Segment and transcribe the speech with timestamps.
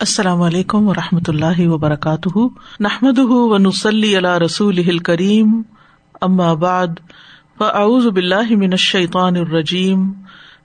[0.00, 2.38] السلام علیکم و رحمۃ اللہ وبرکاتہ۔
[2.80, 5.62] نحمد و نسلی اللہ رسول کریم
[6.54, 6.86] بعد،
[7.58, 10.12] فاعوذ باللہ من الشیطان الرجیم۔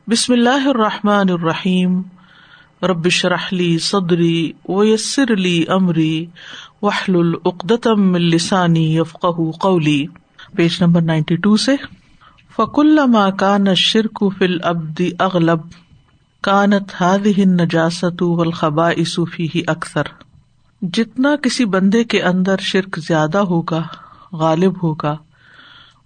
[0.08, 2.02] بسم اللہ الرحمٰن الرحیم۔
[2.84, 6.26] ربش رحلی صدری ویسر علی عمری
[6.82, 9.26] وحل العقدم السانی یفق
[9.62, 10.06] قولی۔
[10.56, 11.76] پیج نمبر نائنٹی ٹو سے۔
[12.56, 15.60] فک اللہ کان شرک فل ابدی اغلب۔
[16.44, 20.02] کانت ہاد نجاست والخبا صوفی ہی اکثر
[20.82, 23.82] جتنا کسی بندے کے اندر شرک زیادہ ہوگا،
[24.32, 25.16] غالب ہوگا،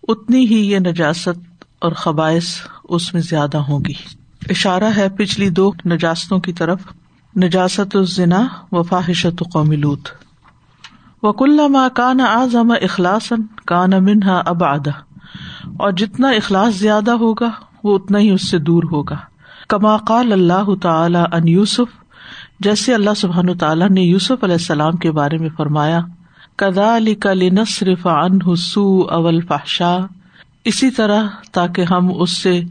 [0.07, 3.93] اتنی ہی یہ نجاست اور خبائش اس میں زیادہ ہوگی
[4.49, 6.79] اشارہ ہے پچھلی دو نجاستوں کی طرف۔
[7.37, 10.09] نجاست الزنا و فاحشت قوملوت
[11.23, 14.91] وک اللہ کان آزم اخلاصن کان منہا اب آدھا
[15.77, 17.49] اور جتنا اخلاص زیادہ ہوگا،
[17.83, 19.15] وہ اتنا ہی اس سے دور ہوگا۔
[19.67, 22.03] کما قال اللہ تعالی ان یوسف،
[22.59, 25.99] جیسے اللہ سبحان تعالیٰ نے یوسف علیہ السلام کے بارے میں فرمایا
[26.55, 29.97] کدا علی کا لنصرف ان حسو اول فحشا
[30.65, 32.61] اسی طرح تاکہ ہم اس سے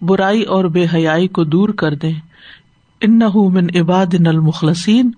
[0.00, 2.14] برائی اور بے حیائی کو دور کر دیں۔
[3.00, 5.10] ان من عباد المخلصین،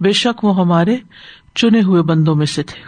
[0.00, 0.96] بے شک وہ ہمارے
[1.54, 2.80] چنے ہوئے بندوں میں سے تھے۔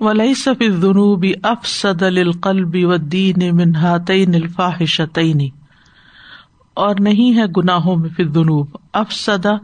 [0.00, 5.48] وليس في الذنوب افسد للقلب والدين من هاتين الفاحشتين.
[6.74, 9.54] اور نہیں ہے گناہوں میں پھر دنوب افسدا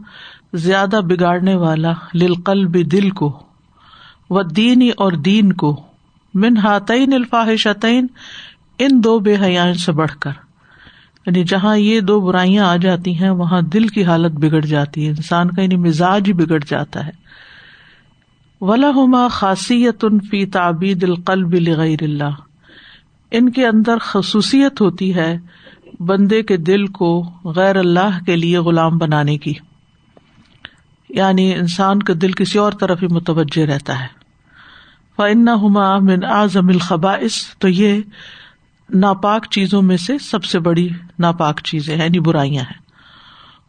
[0.53, 3.39] زیادہ بگاڑنے والا للقلب دل کو
[4.29, 5.81] و دینی اور دین کو
[6.33, 8.07] من ہاتین الفاحشتین
[8.79, 10.46] ان دو بے حیاں سے بڑھ کر.
[11.27, 15.09] یعنی جہاں یہ دو برائیاں آ جاتی ہیں، وہاں دل کی حالت بگڑ جاتی ہے،
[15.09, 17.11] انسان کا یعنی مزاج ہی بگڑ جاتا ہے۔
[18.61, 22.33] ولا ہما خاصیت ان فی تعبید القلب لغیر اللہ
[23.31, 25.37] ان کے اندر خصوصیت ہوتی ہے
[25.99, 29.53] بندے کے دل کو غیر اللہ کے لیے غلام بنانے کی۔
[31.09, 34.07] یعنی انسان کا دل کسی اور طرف ہی متوجہ رہتا ہے۔
[35.15, 38.01] فن ہما من اعظم الخبائس تو یہ
[38.93, 40.89] ناپاک چیزوں میں سے سب سے بڑی
[41.19, 42.87] ناپاک چیزیں یعنی برائیاں ہیں۔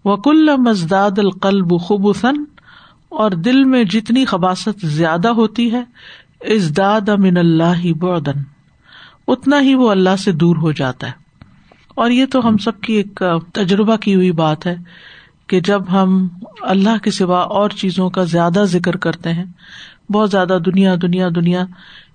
[0.04, 2.44] وکل مزداد القلب خبوسن
[3.08, 5.82] اور دل میں جتنی خباست زیادہ ہوتی ہے،
[6.40, 8.42] ازداد من اللہ بودن
[9.28, 11.12] اتنا ہی وہ اللہ سے دور ہو جاتا ہے۔
[11.94, 14.76] اور یہ تو ہم سب کی ایک تجربہ کی ہوئی بات ہے
[15.46, 16.28] کہ جب ہم
[16.62, 19.44] اللہ کے سوا اور چیزوں کا زیادہ ذکر کرتے ہیں،
[20.12, 21.64] بہت زیادہ دنیا دنیا دنیا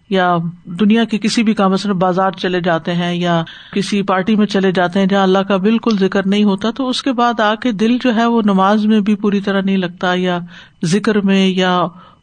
[0.09, 0.35] یا
[0.79, 3.43] دنیا کے کسی بھی کام سے بازار چلے جاتے ہیں یا
[3.73, 7.01] کسی پارٹی میں چلے جاتے ہیں جہاں اللہ کا بالکل ذکر نہیں ہوتا، تو اس
[7.03, 10.13] کے بعد آ کے دل جو ہے وہ نماز میں بھی پوری طرح نہیں لگتا
[10.13, 10.39] یا
[10.85, 11.75] ذکر میں یا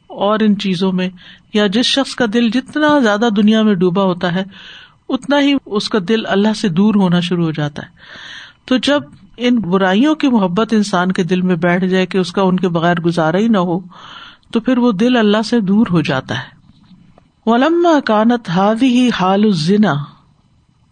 [0.06, 1.08] اور ان چیزوں میں،
[1.54, 4.44] یا جس شخص کا دل جتنا زیادہ دنیا میں ڈوبا ہوتا ہے،
[5.08, 7.88] اتنا ہی اس کا دل اللہ سے دور ہونا شروع ہو جاتا ہے۔
[8.64, 9.02] تو جب
[9.36, 12.68] ان برائیوں کی محبت انسان کے دل میں بیٹھ جائے کہ اس کا ان کے
[12.68, 13.80] بغیر گزارا ہی نہ ہو،
[14.52, 16.59] تو پھر وہ دل اللہ سے دور ہو جاتا ہے۔
[17.46, 19.94] ولما کانت ہادی ہی حال الزنا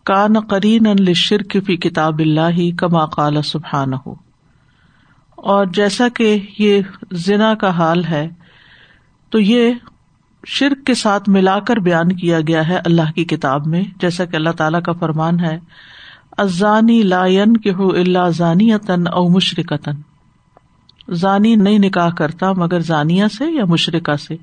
[0.07, 4.15] کان قرین شرک فی کتاب اللہ کما قال سبحان ہو
[5.39, 6.83] اور جیسا کہ یہ
[7.13, 8.29] زنا کا حال ہے،
[9.33, 9.73] تو یہ
[10.47, 14.37] شرک کے ساتھ ملا کر بیان کیا گیا ہے اللہ کی کتاب میں، جیسا کہ
[14.37, 15.59] اللہ تعالیٰ کا فرمان ہے
[16.39, 20.01] ازانی لائن کہ اللہ ذانی او مشرقن
[21.09, 24.37] زانی نہیں نکاح کرتا، مگر زانیہ سے یا مشرقہ سے۔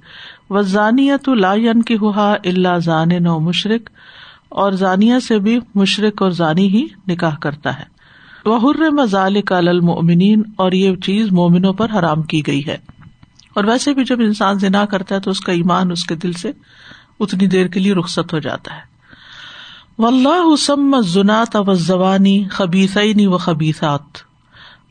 [0.49, 1.53] وہ زانیہ تو لا
[1.87, 3.89] کی ہوا اللہ زان نو مشرق
[4.49, 7.95] اور زانیہ سے بھی مشرق اور زانی ہی نکاح کرتا ہے۔
[8.45, 12.77] وہ مزال المنین اور یہ چیز مومنوں پر حرام کی گئی ہے۔
[13.53, 16.33] اور ویسے بھی جب انسان ذنا کرتا ہے تو اس کا ایمان اس کے دل
[16.33, 16.51] سے
[17.19, 18.81] اتنی دیر کے لیے رخصت ہو جاتا ہے۔
[19.99, 24.34] و اللہ حسم زنات و زبانی خبیثنی و خبیثات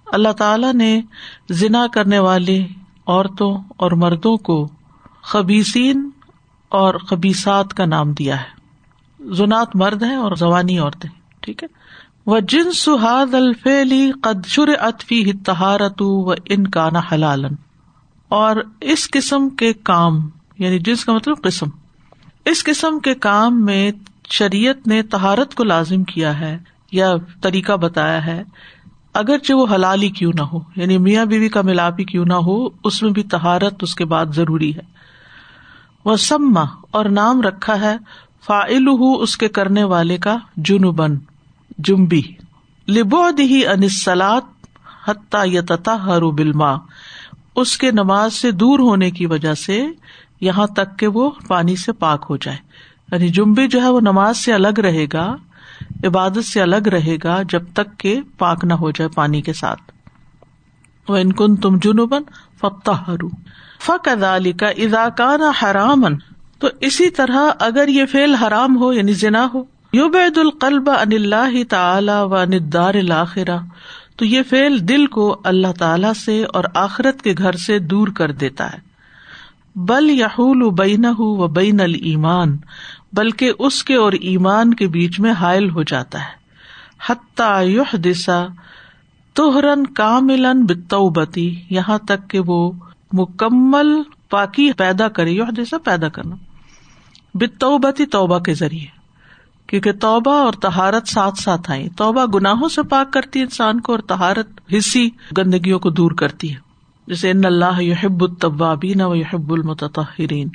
[0.07, 1.01] اللہ تعالی نے
[1.53, 2.67] ذنا کرنے والے
[3.07, 4.69] عورتوں اور مردوں کو
[5.23, 6.11] خبیسین
[6.69, 8.55] اور خبیسات کا نام دیا ہے۔
[9.35, 11.11] زنات مرد ہیں اور زبانی عورتیں،
[11.41, 11.69] ٹھیک ہے؟
[12.27, 17.55] وہ جن سہاد الفیلی قدشر اطفی تہارت و ان کا نا حلالن
[18.29, 20.29] اور اس قسم کے کام
[20.59, 21.67] یعنی جنس کا مطلب قسم،
[22.45, 23.93] اس قسم کے کام میں
[24.31, 26.59] شریعت نے تہارت کو لازم کیا ہے
[26.93, 28.45] یا طریقہ بتایا ہے
[29.15, 32.35] اگرچہ وہ حلال ہی کیوں نہ ہو یعنی میاں بیوی کا ملاپ ہی کیوں نہ
[32.35, 34.81] ہو، اس میں بھی تہارت اس کے بعد ضروری ہے۔
[36.05, 37.97] وہ سما اور نام رکھا ہے
[38.47, 38.87] فائل
[39.19, 41.19] اس کے کرنے والے کا جنوبن
[41.79, 42.23] جمبی
[42.89, 44.43] لبو دہی انسلات
[45.05, 46.75] حتہ یا تتا ہر بلما
[47.57, 49.87] اس کے نماز سے دور ہونے کی وجہ سے
[50.41, 52.57] یہاں تک کہ وہ پانی سے پاک ہو جائے۔
[53.13, 55.37] یعنی جمبی جو ہے وہ نماز سے الگ رہے گا
[56.05, 59.83] عبادت سے الگ رہے گا جب تک کہ پاک نہ ہو جائے پانی کے ساتھ۔
[61.09, 62.23] وہ انکن تم جنوبن
[62.61, 63.11] فتح
[63.81, 66.17] فق ادالی کا اضاکان حرامن
[66.59, 71.13] تو اسی طرح اگر یہ فیل حرام ہو یعنی ذنا ہو یو بید القلب ان
[71.13, 73.57] اللہ تعالی و ندار الآخرا
[74.17, 78.33] تو یہ فیل دل کو اللہ تعالی سے اور آخرت کے گھر سے دور کر
[78.33, 78.79] دیتا ہے۔
[79.77, 82.57] بل یحول بین و بین المان
[83.15, 86.45] بلکہ اس کے اور ایمان کے بیچ میں حائل ہو جاتا ہے۔
[87.07, 88.47] حتیٰ دسا
[89.35, 92.73] توہرن کاملن بتوبتی یہاں تک کہ وہ
[93.13, 96.37] مکمل پاکی پیدا کرے یو دسا پیدا کرنا۔
[97.35, 98.87] بتوبتی توبہ کے ذریعے۔
[99.67, 103.93] کیونکہ توبہ اور تہارت ساتھ ساتھ آئی توبہ گناہوں سے پاک کرتی ہے انسان کو
[103.93, 105.09] اور تہارت حصی
[105.39, 106.59] گندگیوں کو دور کرتی ہے۔
[107.07, 110.49] جیسے ان اللہ یحب الطبابین و یحب المتطہرین۔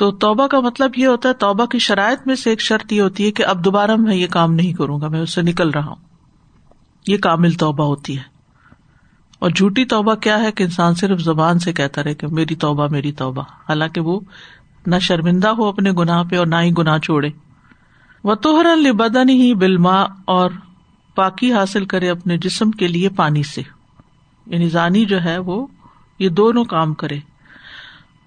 [0.00, 3.02] تو توبہ کا مطلب یہ ہوتا ہے توبہ کی شرائط میں سے ایک شرط یہ
[3.02, 5.70] ہوتی ہے کہ اب دوبارہ میں یہ کام نہیں کروں گا، میں اس سے نکل
[5.70, 5.94] رہا ہوں۔
[7.06, 8.22] یہ کامل توبہ ہوتی ہے۔
[9.38, 12.86] اور جھوٹی توبہ کیا ہے کہ انسان صرف زبان سے کہتا رہے کہ میری توبہ
[12.90, 14.20] میری توبہ۔ حالانکہ وہ
[14.86, 17.28] نہ شرمندہ ہو اپنے گناہ پہ اور نہ ہی گناہ چھوڑے۔
[18.24, 20.50] وہ توہر لبدن ہی بلما اور
[21.14, 23.62] پاکی حاصل کرے اپنے جسم کے لیے پانی سے۔
[24.46, 25.66] یعنی زانی جو ہے وہ
[26.18, 27.18] یہ دونوں کام کرے۔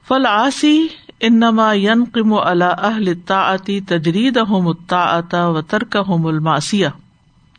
[0.07, 0.87] فل آسی
[1.23, 6.89] انما ین قم اللہ اہل طاعتی تجرید ہوں متا و ترک ہوں الماسیا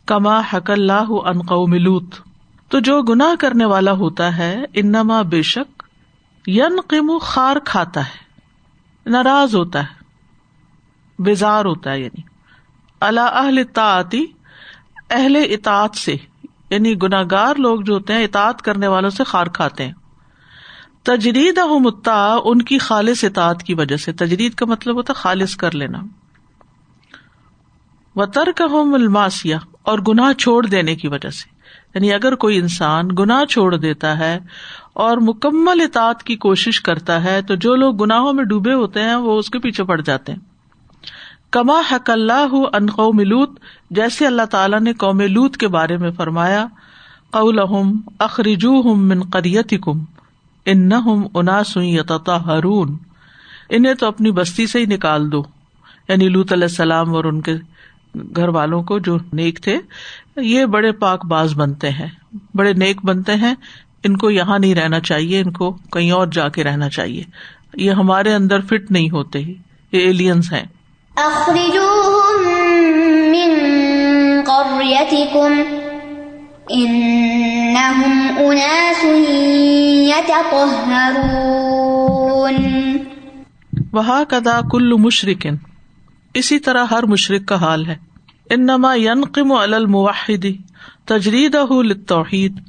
[0.05, 1.11] کما حق اللہ
[2.71, 5.83] تو جو گناہ کرنے والا ہوتا ہے، انما بے شک
[6.47, 12.21] ین قم خار کھاتا ہے، ناراض ہوتا ہے، بیزار ہوتا ہے یعنی
[13.01, 14.25] اللہ اہل طاعتی
[15.09, 16.15] اہل اطاعت سے
[16.69, 19.93] یعنی گناگار لوگ جو ہوتے ہیں، اطاعت کرنے والوں سے خار کھاتے ہیں۔
[21.05, 25.75] تجرید متا ان کی خالص اطاعت کی وجہ سے۔ تجرید کا مطلب ہوتا خالص کر
[25.75, 25.97] لینا۔
[28.15, 31.55] و ترک ہوں الماسیا اور گناہ چھوڑ دینے کی وجہ سے۔
[31.95, 34.39] یعنی اگر کوئی انسان گناہ چھوڑ دیتا ہے
[34.93, 39.15] اور مکمل اطاعت کی کوشش کرتا ہے، تو جو لوگ گناہوں میں ڈوبے ہوتے ہیں،
[39.15, 40.39] وہ اس کے پیچھے پڑ جاتے ہیں۔
[41.51, 43.59] کما حق اللہ ان قوم لوت
[43.89, 46.65] جیسے اللہ تعالیٰ نے قوم لوت کے بارے میں فرمایا
[47.31, 47.59] قول
[48.19, 50.14] اخرجو ہم من قریت کم
[50.65, 50.89] ان
[51.33, 51.77] اناس
[52.27, 52.97] ہرون
[53.69, 55.43] انہیں تو اپنی بستی سے ہی نکال دو۔
[56.09, 57.53] یعنی لوت علیہ السلام اور ان کے
[58.35, 59.77] گھر والوں کو جو نیک تھے،
[60.37, 63.55] یہ بڑے پاک باز بنتے ہیں۔ بڑے نیک بنتے ہیں۔
[64.03, 67.23] ان کو یہاں نہیں رہنا چاہیے، ان کو کہیں اور جا کے رہنا چاہیے۔
[67.73, 70.65] یہ ہمارے اندر فٹ نہیں ہوتے، یہ ایلینس ہیں۔
[83.93, 85.55] وہاں کدا کل مشرقن
[86.33, 87.95] اسی طرح ہر مشرق کا حال ہے۔
[88.49, 90.57] انما ینقم المواحدی
[91.05, 91.57] تجرید
[92.07, 92.59] توحید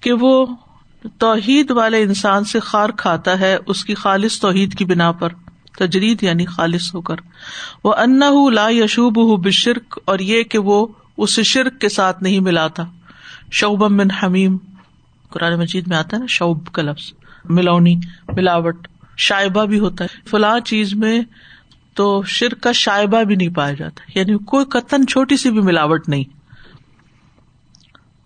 [0.00, 0.46] کہ وہ
[1.18, 5.28] توحید والے انسان سے خار کھاتا ہے اس کی خالص توحید کی بنا پر۔
[5.78, 7.16] تجرید یعنی خالص ہو کر۔
[7.84, 8.20] وہ ان
[8.52, 10.86] لا یشوب ہُ بشرک اور یہ کہ وہ
[11.16, 12.82] اس شرک کے ساتھ نہیں ملاتا۔
[13.50, 14.56] شعب بن حمیم.
[15.30, 17.12] قرآن مجید میں آتا ہے نا، شعب کا لفظ.
[17.44, 17.94] ملونی،
[18.28, 18.88] ملاوٹ.
[19.16, 20.18] شائبہ بھی ہوتا ہے.
[20.30, 21.20] فلاں چیز میں
[21.94, 24.18] تو شرک کا شائبہ بھی نہیں پایا جاتا.
[24.18, 26.24] یعنی کوئی قطن چھوٹی سی بھی ملاوٹ نہیں.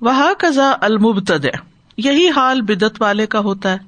[0.00, 1.46] وہ کزا المبتد
[1.96, 3.78] یہی حال بدت والے کا ہوتا ہے.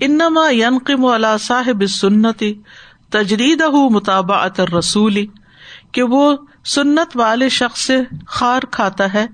[0.00, 2.54] انما ینقم اللہ صاحب سنتی
[3.10, 5.26] تجرید مطابعت رسولی
[5.92, 9.26] کہ وہ سنت والے شخص سے خار کھاتا ہے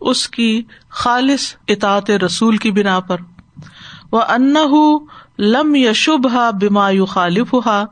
[0.00, 3.16] اس کی خالص اطاط رسول کی بنا پر۔
[4.12, 4.54] وہ ان
[5.38, 7.84] لم یشب ہا بیما خالف ہا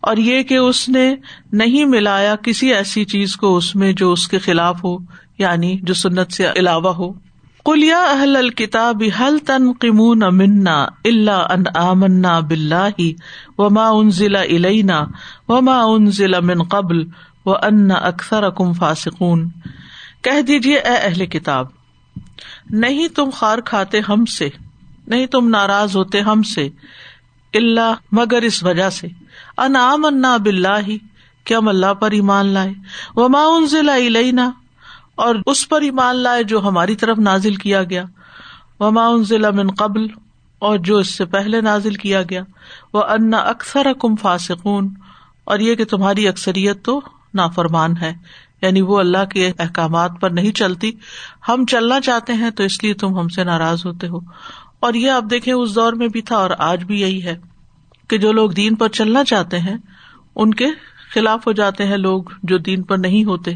[0.00, 1.14] اور یہ کہ اس نے
[1.52, 4.98] نہیں ملایا کسی ایسی چیز کو اس میں جو اس کے خلاف ہو
[5.38, 7.12] یعنی جو سنت سے علاوہ ہو۔
[7.64, 13.00] کلیا اہل الکتاب حل تن قمون منا اللہ ان آمنا بلّہ
[13.58, 15.04] و ما ان ضلع علینا
[15.48, 17.04] و ما ان ضلع من قبل
[17.46, 19.48] و ان اکثر اکم فاسقون۔
[20.22, 21.66] کہہ دیجیے اے اہل کتاب،
[22.70, 24.48] نہیں تم خار کھاتے ہم سے،
[25.06, 26.68] نہیں تم ناراض ہوتے ہم سے
[27.54, 29.08] اللہ مگر اس وجہ سے۔
[29.58, 30.96] ان آمنا بلّہ
[31.46, 32.72] کہ ہم اللہ پر ایمان لائے۔
[33.16, 34.50] وہ ما ضلع علینا
[35.14, 38.04] اور اس پر ایمان لائے جو ہماری طرف نازل کیا گیا۔
[38.80, 40.06] وما ضلع من قبل،
[40.58, 42.42] اور جو اس سے پہلے نازل کیا گیا۔
[42.92, 44.88] وہ انا اکثر کم فاسقون،
[45.44, 47.00] اور یہ کہ تمہاری اکثریت تو
[47.34, 48.12] نافرمان ہے۔
[48.62, 50.92] یعنی وہ اللہ کے احکامات پر نہیں چلتی۔
[51.48, 54.18] ہم چلنا چاہتے ہیں تو اس لیے تم ہم سے ناراض ہوتے ہو۔
[54.80, 57.36] اور یہ آپ دیکھیں اس دور میں بھی تھا اور آج بھی یہی ہے
[58.08, 59.76] کہ جو لوگ دین پر چلنا چاہتے ہیں،
[60.36, 60.66] ان کے
[61.14, 63.50] خلاف ہو جاتے ہیں لوگ جو دین پر نہیں ہوتے۔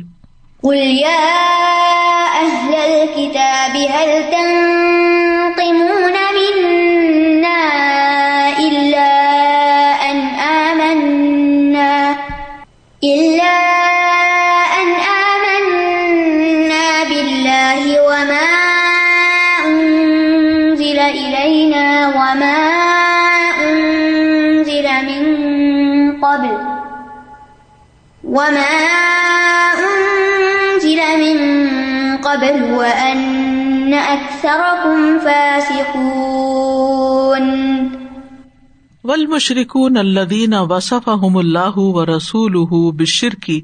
[39.04, 42.52] ول مشرقون الدین وصف احم اللہ و رسول
[42.96, 43.60] بشرکی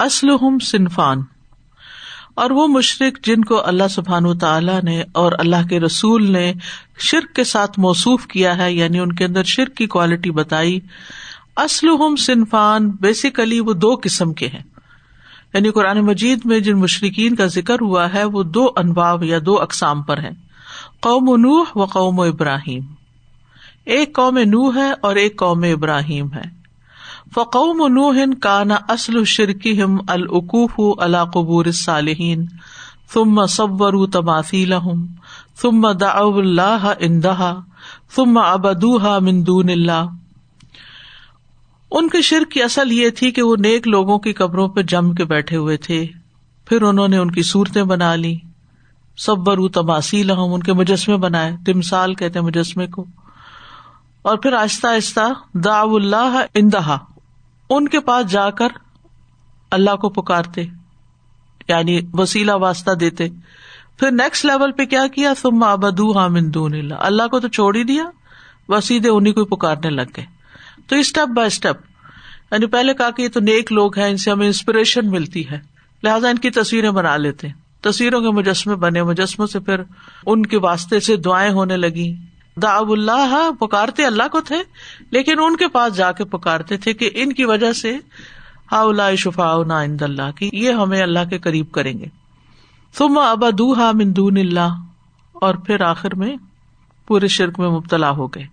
[0.00, 1.22] اسلحم صنفان.
[2.34, 6.52] اور وہ مشرق جن کو اللہ سبحان تعالیٰ نے اور اللہ کے رسول نے
[6.98, 10.80] شرک کے ساتھ موصوف کیا ہے یعنی ان کے اندر شرک کی کوالٹی بتائی
[11.56, 14.62] اسلحم صنفان بیسیکلی وہ دو قسم کے ہیں۔
[15.54, 19.60] یعنی قرآن مجید میں جن مشرقین کا ذکر ہوا ہے، وہ دو انباب یا دو
[19.60, 20.30] اقسام پر ہے
[21.00, 22.82] قوم نوح و قوم و ابراہیم۔
[23.84, 26.62] ایک قوم نو ہے اور ایک قوم ابراہیم ہے۔
[27.34, 32.46] فقوم نوح کانا اصل شرکی ہم العقوف اللہ قبور صالحین
[33.12, 34.74] ثم صبر تماثیل
[35.62, 37.60] ثم دا اللہ اندہا۔
[38.16, 40.06] ثم ابدوہا من دون اللہ۔
[41.94, 45.12] ان کے شرک کی اصل یہ تھی کہ وہ نیک لوگوں کی قبروں پہ جم
[45.12, 46.06] کے بیٹھے ہوئے تھے۔
[46.64, 48.38] پھر انہوں نے ان کی صورتیں بنا لی
[49.16, 53.04] سب برو تباسی لہم ان کے مجسمے بنائے۔ تمسال کہتے مجسمے کو۔
[54.22, 55.20] اور پھر آہستہ آہستہ
[55.54, 56.98] دا اللہ اندہا
[57.70, 58.68] ان کے پاس جا کر
[59.70, 60.62] اللہ کو پکارتے
[61.68, 63.28] یعنی وسیلہ واسطہ دیتے۔
[63.96, 67.84] پھر نیکسٹ لیول پہ کیا کیا؟ تم آبدو حامدون اللہ۔ اللہ کو تو چھوڑ ہی
[67.84, 68.04] دیا
[68.68, 70.31] وسیدے انہیں کو پکارنے لگ گئے۔
[70.92, 71.76] تو اسٹیپ بائی اسٹیپ
[72.52, 75.58] یعنی پہلے کہا کہ یہ تو نیک لوگ ہیں، ان سے ہمیں انسپریشن ملتی ہے۔
[76.02, 77.48] لہٰذا ان کی تصویریں بنا لیتے۔
[77.80, 79.80] تصویروں کے مجسمے بنے، مجسموں سے پھر
[80.26, 82.14] ان کے واسطے سے دعائیں ہونے لگی
[82.62, 84.56] دا اب اللہ پکارتے، اللہ کو تھے،
[85.10, 87.96] لیکن ان کے پاس جا کے پکارتے تھے کہ ان کی وجہ سے
[88.72, 92.06] ہا اللہ شفا نا اند اللہ کی یہ ہمیں اللہ کے قریب کریں گے۔
[92.98, 94.80] تم ابا دو ہا اللہ،
[95.32, 96.36] اور پھر آخر میں
[97.06, 98.46] پورے شرک میں مبتلا ہو گئے۔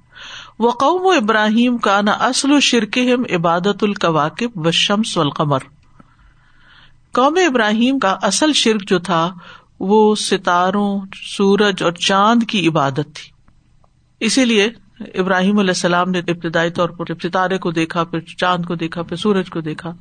[0.59, 2.97] وہ قوم و ابراہیم کا نا اصل و شرک
[3.35, 5.59] عبادت القواقب و شمس القمر
[7.11, 9.33] قوم ابراہیم کا اصل شرک جو تھا،
[9.79, 13.31] وہ ستاروں، سورج اور چاند کی عبادت تھی۔
[14.19, 14.69] اسی لیے
[15.15, 19.15] ابراہیم علیہ السلام نے ابتدائی طور پر ستارے کو دیکھا، پھر چاند کو دیکھا، پھر
[19.15, 19.91] سورج کو دیکھا،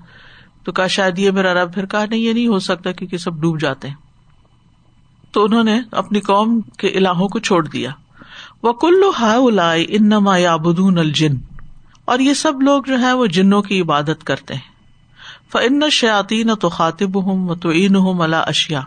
[0.64, 3.34] تو کہا شاید یہ میرا رب پھر کہا نہیں، یہ نہیں ہو سکتا کیونکہ سب
[3.34, 3.94] ڈوب جاتے ہیں۔
[5.32, 7.90] تو انہوں نے اپنی قوم کے علاحوں کو چھوڑ دیا۔
[8.62, 9.36] وہ کلو ہا
[9.88, 11.36] انما یابدون الجن۔
[12.04, 14.78] اور یہ سب لوگ جو ہے وہ جنوں کی عبادت کرتے ہیں۔
[15.52, 18.80] فن شیاتی نہ تو خاطب ہوں تو عین ہوں ملا اشیا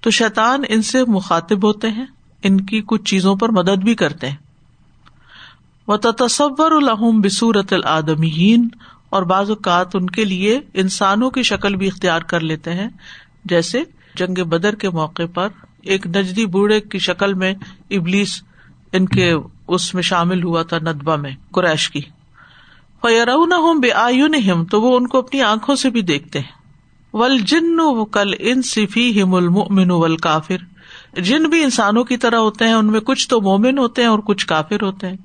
[0.00, 2.06] تو شیطان ان سے مخاطب ہوتے ہیں،
[2.42, 4.36] ان کی کچھ چیزوں پر مدد بھی کرتے ہیں۔
[5.86, 8.68] وہ تصور الحم بصورت العدمین
[9.10, 12.88] اور بعض اوقات ان کے لیے انسانوں کی شکل بھی اختیار کر لیتے ہیں۔
[13.44, 13.82] جیسے
[14.14, 15.48] جنگ بدر کے موقع پر
[15.82, 17.54] ایک نجدی بوڑھے کی شکل میں
[17.90, 18.42] ابلیس
[18.92, 19.34] ان کے
[19.68, 22.00] اس میں شامل ہوا تھا ندبا میں، قریش کی۔
[23.02, 26.58] فیار بے آیو نم تو وہ ان کو اپنی آنکھوں سے بھی دیکھتے ہیں۔
[27.12, 27.76] ول جن
[28.12, 30.56] کل ان صفی ہم المن ول کافر
[31.20, 34.18] جن بھی انسانوں کی طرح ہوتے ہیں، ان میں کچھ تو مومن ہوتے ہیں اور
[34.18, 35.16] کچھ کافر ہوتے ہیں۔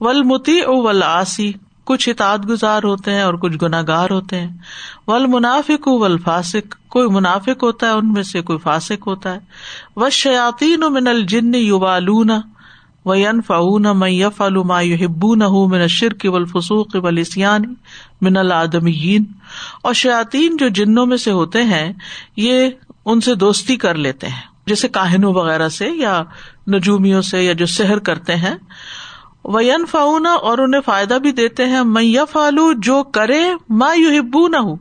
[0.00, 1.52] ول متی او ول آسی
[1.84, 4.58] کچھ اطاعت گزار ہوتے ہیں اور کچھ گناگار ہوتے ہیں۔
[5.06, 9.38] ول منافق ول فاسق کوئی منافق ہوتا ہے، ان میں سے کوئی فاسق ہوتا ہے۔
[9.96, 11.78] و شیاتی من الجن یو
[13.06, 17.74] والونا وین فعون میف علما ہبو نہ من شرک ولفسوق ولسیان
[18.20, 19.24] من العدمین
[19.82, 21.92] اور شاطین جو جنوں میں سے ہوتے ہیں،
[22.36, 22.68] یہ
[23.04, 26.22] ان سے دوستی کر لیتے ہیں۔ جیسے کاہنوں وغیرہ سے یا
[26.68, 28.54] نجومیوں سے یا جو سحر کرتے ہیں۔
[29.44, 34.48] وین فاؤنا اور انہیں فائدہ بھی دیتے ہیں۔ میف آلو جو کرے، ما یو ہبو
[34.48, 34.76] نہ ہوں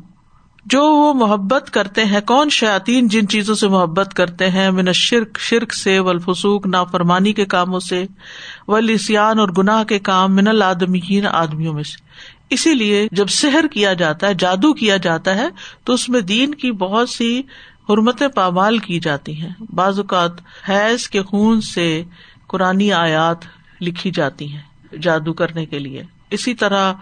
[0.65, 5.39] جو وہ محبت کرتے ہیں، کون شاطین جن چیزوں سے محبت کرتے ہیں؟ من شرک
[5.39, 8.05] شرک سے ولفسوک نافرمانی کے کاموں سے
[8.67, 12.03] ولسیان اور گناہ کے کام، من العدمین آدمیوں میں سے۔
[12.50, 15.48] اسی لیے جب سحر کیا جاتا ہے، جادو کیا جاتا ہے،
[15.84, 17.41] تو اس میں دین کی بہت سی
[17.89, 20.32] حرمت پامال کی جاتی ہیں۔ بعض اوقات
[20.70, 22.03] حیض کے خون سے
[22.48, 23.38] قرآن آیات
[23.82, 26.93] لکھی جاتی ہیں جادو کرنے کے لیے۔ اسی طرح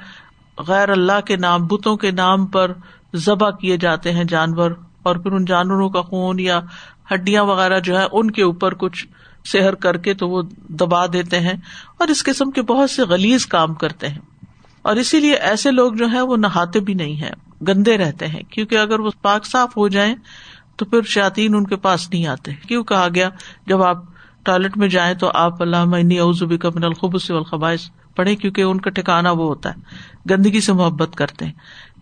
[0.57, 2.71] غیر اللہ کے نام، بتوں کے نام پر
[3.13, 4.71] ذبح کیے جاتے ہیں جانور
[5.03, 6.59] اور پھر ان جانوروں کا خون یا
[7.13, 9.07] ہڈیاں وغیرہ جو ہے ان کے اوپر کچھ
[9.45, 11.53] سحر کر کے تو وہ دبا دیتے ہیں
[11.99, 14.19] اور اس قسم کے بہت سے غلیز کام کرتے ہیں
[14.81, 17.31] اور اسی لیے ایسے لوگ جو ہے وہ نہاتے بھی نہیں ہے
[17.67, 20.15] گندے رہتے ہیں، کیونکہ اگر وہ پاک صاف ہو جائیں
[20.75, 23.29] تو پھر شاطین ان کے پاس نہیں آتے۔ کیوں کہا گیا؟
[23.67, 23.97] جب آپ
[24.43, 28.79] ٹوائلٹ میں جائیں تو آپ اللہ اوزبی کا من الخب سے الخبائش پڑھے کیونکہ ان
[28.81, 31.51] کا ٹھکانا وہ ہوتا ہے، گندگی سے محبت کرتے ہیں۔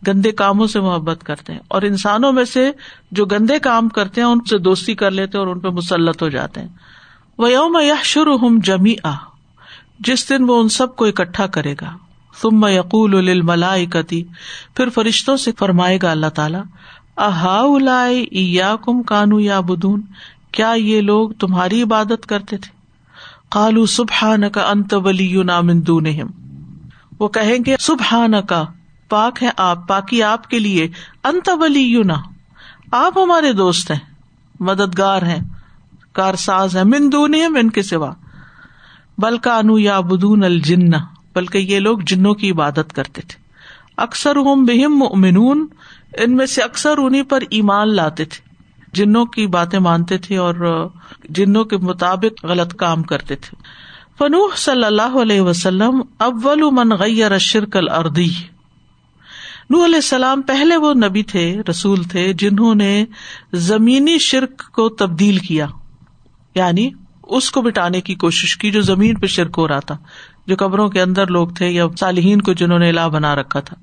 [0.07, 2.71] گندے کاموں سے محبت کرتے ہیں اور انسانوں میں سے
[3.11, 6.29] جو گندے کام کرتے ہیں ان سے دوستی کر لیتے اور ان پہ مسلط ہو
[6.29, 6.67] جاتے ہیں۔
[7.37, 9.11] وہ یوم یا شروع ہم جمی آ
[9.99, 11.97] جس دن وہ ان سب کو اکٹھا کرے گا۔
[12.41, 14.23] تم یقول کتی
[14.75, 16.61] پھر فرشتوں سے فرمائے گا اللہ تعالیٰ
[17.17, 20.01] اہا کم کانو یا بدون
[20.51, 22.75] کیا یہ لوگ تمہاری عبادت کرتے تھے؟
[23.49, 26.05] کالو سبحان کا انت ولی نامندون
[27.19, 28.65] وہ کہیں گے سبحان کا
[29.09, 30.87] پاک ہے آپ پاکی آپ کے لیے
[31.23, 32.15] انت ولی یونا
[32.91, 33.99] آپ ہمارے دوست ہیں،
[34.59, 35.39] مددگار ہیں
[36.11, 38.11] کار ساز ہے مندون ان کے سوا۔
[39.17, 40.89] بل کانو یا بدون الجن
[41.35, 43.41] بلکہ یہ لوگ جنوں کی عبادت کرتے تھے۔
[43.97, 45.67] اکثر ہم بہم منون
[46.17, 48.49] ان میں سے اکثر انہیں پر ایمان لاتے تھے۔
[48.93, 50.87] جنوں کی باتیں مانتے تھے اور
[51.29, 53.61] جنوں کے مطابق غلط کام کرتے تھے۔
[54.17, 58.29] فنوح صلی اللہ علیہ وسلم، اول من غیر شرک الردی
[59.69, 63.05] نو علیہ السلام پہلے وہ نبی تھے، رسول تھے، جنہوں نے
[63.53, 65.65] زمینی شرک کو تبدیل کیا۔
[66.55, 66.89] یعنی
[67.23, 69.97] اس کو بٹانے کی کوشش کی جو زمین پہ شرک ہو رہا تھا،
[70.47, 73.75] جو قبروں کے اندر لوگ تھے یا صالحین کو جنہوں نے الہ بنا رکھا تھا۔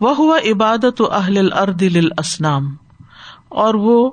[0.00, 2.74] وہ ہوا عبادت و اہل الارض للاسنام
[3.48, 4.10] اور وہ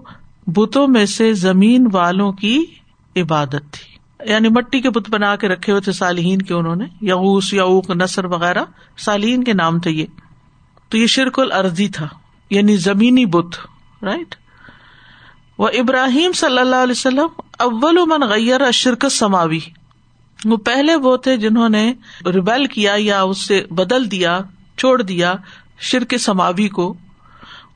[0.47, 2.65] بتوں میں سے زمین والوں کی
[3.15, 3.91] عبادت تھی۔
[4.31, 7.89] یعنی مٹی کے بت بنا کے رکھے ہوئے تھے صالحین کے انہوں نے یغوس یعوق،
[7.89, 8.63] نصر وغیرہ۔
[8.97, 10.05] صالحین کے نام تھے یہ۔
[10.91, 12.07] تو یہ شرک الارضی تھا
[12.49, 13.55] یعنی زمینی بت
[14.03, 14.35] رائٹ
[15.57, 17.27] وہ ابراہیم صلی اللہ علیہ وسلم
[17.59, 19.59] اول من غیر اشرک سماوی
[20.45, 21.93] وہ پہلے وہ تھے جنہوں نے
[22.25, 24.39] ریبیل کیا یا اس سے بدل دیا،
[24.77, 25.33] چھوڑ دیا
[25.79, 26.93] شرک سماوی کو۔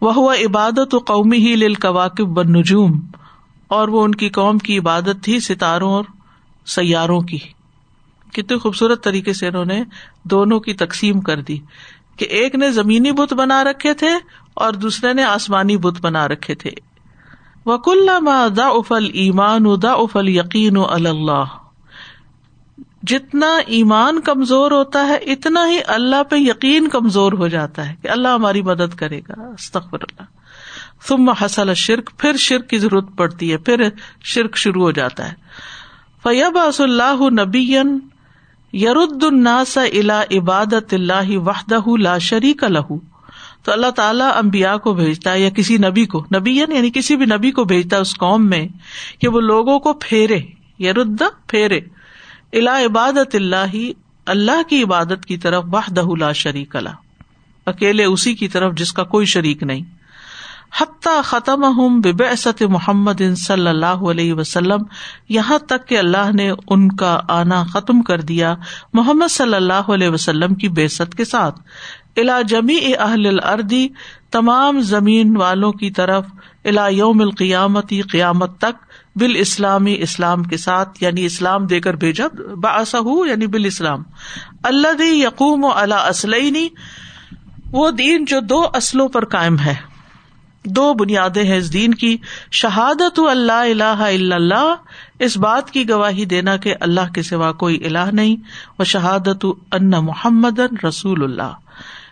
[0.01, 3.01] وہ ہوا عبادت و قومی ہی لل قواقب بن نجوم
[3.67, 6.03] اور وہ ان کی قوم کی عبادت تھی ستاروں اور
[6.65, 7.37] سیاروں کی۔
[8.33, 9.83] کتنے خوبصورت طریقے سے انہوں نے
[10.23, 11.57] دونوں کی تقسیم کر دی۔
[12.17, 14.09] کہ ایک نے زمینی بت بنا رکھے تھے
[14.53, 16.71] اور دوسرے نے آسمانی بت بنا رکھے تھے۔
[17.65, 21.43] وک اللہ دا افل ایمان دا افل یقین اللہ
[23.03, 28.07] جتنا ایمان کمزور ہوتا ہے، اتنا ہی اللہ پہ یقین کمزور ہو جاتا ہے کہ
[28.07, 30.23] اللہ ہماری مدد کرے گا۔ استخبر اللہ
[31.07, 33.89] تم حسل شرک پھر شرک کی ضرورت پڑتی ہے، پھر
[34.23, 35.33] شرک شروع ہو جاتا ہے۔
[36.23, 37.77] فیب اللہ نبی
[38.75, 42.99] یرد الناس الا عبادت اللہ وحدہ لا شریک لہو
[43.63, 47.15] تو اللہ تعالیٰ امبیا کو بھیجتا ہے یا کسی نبی کو، نبی یعنی-, یعنی کسی
[47.15, 48.67] بھی نبی کو بھیجتا ہے اس قوم میں
[49.19, 50.39] کہ وہ لوگوں کو پھیرے،
[50.79, 51.79] یرد پھیرے۔
[52.53, 53.75] الا عبادت اللہ
[54.25, 56.89] اللہ کی عبادت کی طرف وحدہ لا شریک اللہ
[57.65, 59.94] اکیلے اسی کی طرف جس کا کوئی شریک نہیں۔
[60.81, 64.79] حتیٰ ختم ہوں ببعثت محمد صلی اللہ علیہ وسلم،
[65.29, 68.55] یہاں تک کہ اللہ نے ان کا آنا ختم کر دیا
[68.93, 71.59] محمد صلی اللہ علیہ وسلم کی بےست کے ساتھ۔
[72.17, 73.87] الا جمی اہل الردی
[74.31, 76.25] تمام زمین والوں کی طرف
[76.65, 82.27] الا یوم القیامتی قیامت تک بال اسلامی اسلام کے ساتھ یعنی اسلام دے کر بھیجا
[82.61, 82.97] باسا
[83.29, 84.03] یعنی بال اسلام
[84.63, 86.67] اللہ یقوم و اللہ اسلعینی
[87.71, 89.94] وہ دین جو دو اسلوں پر قائم ہے۔
[90.65, 92.17] دو بنیادیں ہیں اس دین کی،
[92.51, 94.75] شہادت اللہ اللہ اللہ،
[95.19, 98.35] اس بات کی گواہی دینا کہ اللہ کے سوا کوئی اللہ نہیں
[98.79, 101.53] وہ شہادت ان محمد رسول اللہ۔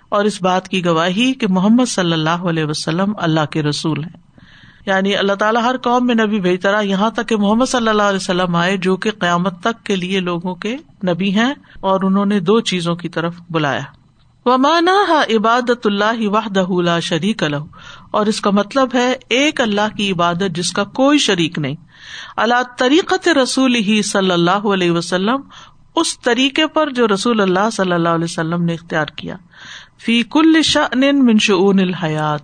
[0.09, 4.23] اور اس بات کی گواہی کہ محمد صلی اللہ علیہ وسلم اللہ کے رسول ہیں۔
[4.85, 8.03] یعنی اللہ تعالیٰ ہر قوم میں نبی بھیجتا رہا، یہاں تک کہ محمد صلی اللہ
[8.03, 12.25] علیہ وسلم آئے جو کہ قیامت تک کے لیے لوگوں کے نبی ہیں اور انہوں
[12.25, 14.02] نے دو چیزوں کی طرف بلایا۔
[14.45, 17.57] وہ مانا عبادت اللہ واہدہ شریک الح
[18.11, 21.75] اور اس کا مطلب ہے ایک اللہ کی عبادت جس کا کوئی شریک نہیں۔
[22.37, 25.41] اللہ طریقت رسول ہی صلی اللہ علیہ وسلم،
[25.95, 29.35] اس طریقے پر جو رسول اللہ صلی اللہ علیہ وسلم نے اختیار کیا۔
[30.05, 32.41] فی کل شن منشون الحیات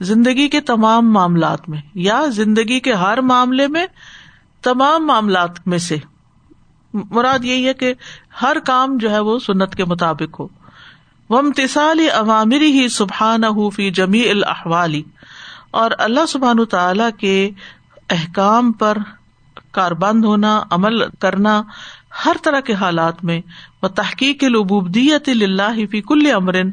[0.00, 3.86] زندگی کے تمام معاملات میں، یا زندگی کے ہر معاملے میں،
[4.62, 5.96] تمام معاملات میں سے۔
[6.94, 7.94] مراد یہی ہے کہ
[8.42, 10.48] ہر کام جو ہے وہ سنت کے مطابق ہو۔
[11.28, 15.02] وہ امتسال عوامری ہی سبحان فی جمی الحوالی
[15.70, 17.50] اور اللہ سبحان تعالی کے
[18.10, 18.98] احکام پر
[19.70, 21.62] کار بند ہونا، عمل کرنا،
[22.24, 23.40] ہر طرح کے حالات میں
[23.82, 26.70] وہ تحقیق العبودیت اللہ فی کل امرن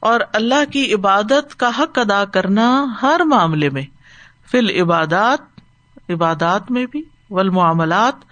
[0.00, 2.68] اور اللہ کی عبادت کا حق ادا کرنا
[3.02, 3.82] ہر معاملے میں
[4.50, 8.24] فل عبادات عبادات میں بھی ول معاملات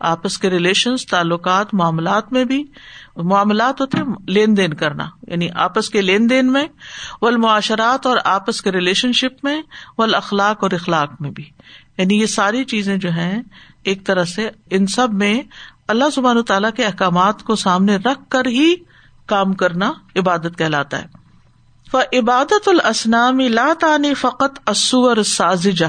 [0.00, 2.62] آپس کے ریلیشن تعلقات، معاملات میں بھی
[3.22, 6.68] معاملات ہوتے لین دین کرنا یعنی آپس کے لین دین میں
[7.22, 9.62] و معاشرات اور آپس کے ریلیشن شپ میں
[9.98, 11.44] و اخلاق اور اخلاق میں بھی۔
[11.98, 13.42] یعنی یہ ساری چیزیں جو ہیں،
[13.82, 15.42] ایک طرح سے ان سب میں
[15.88, 18.74] اللہ سبحان تعالیٰ کے احکامات کو سامنے رکھ کر ہی
[19.26, 21.18] کام کرنا عبادت کہلاتا ہے۔
[22.18, 23.38] عبادت الاسنام
[23.80, 25.86] تانی فقط اسور سازجہ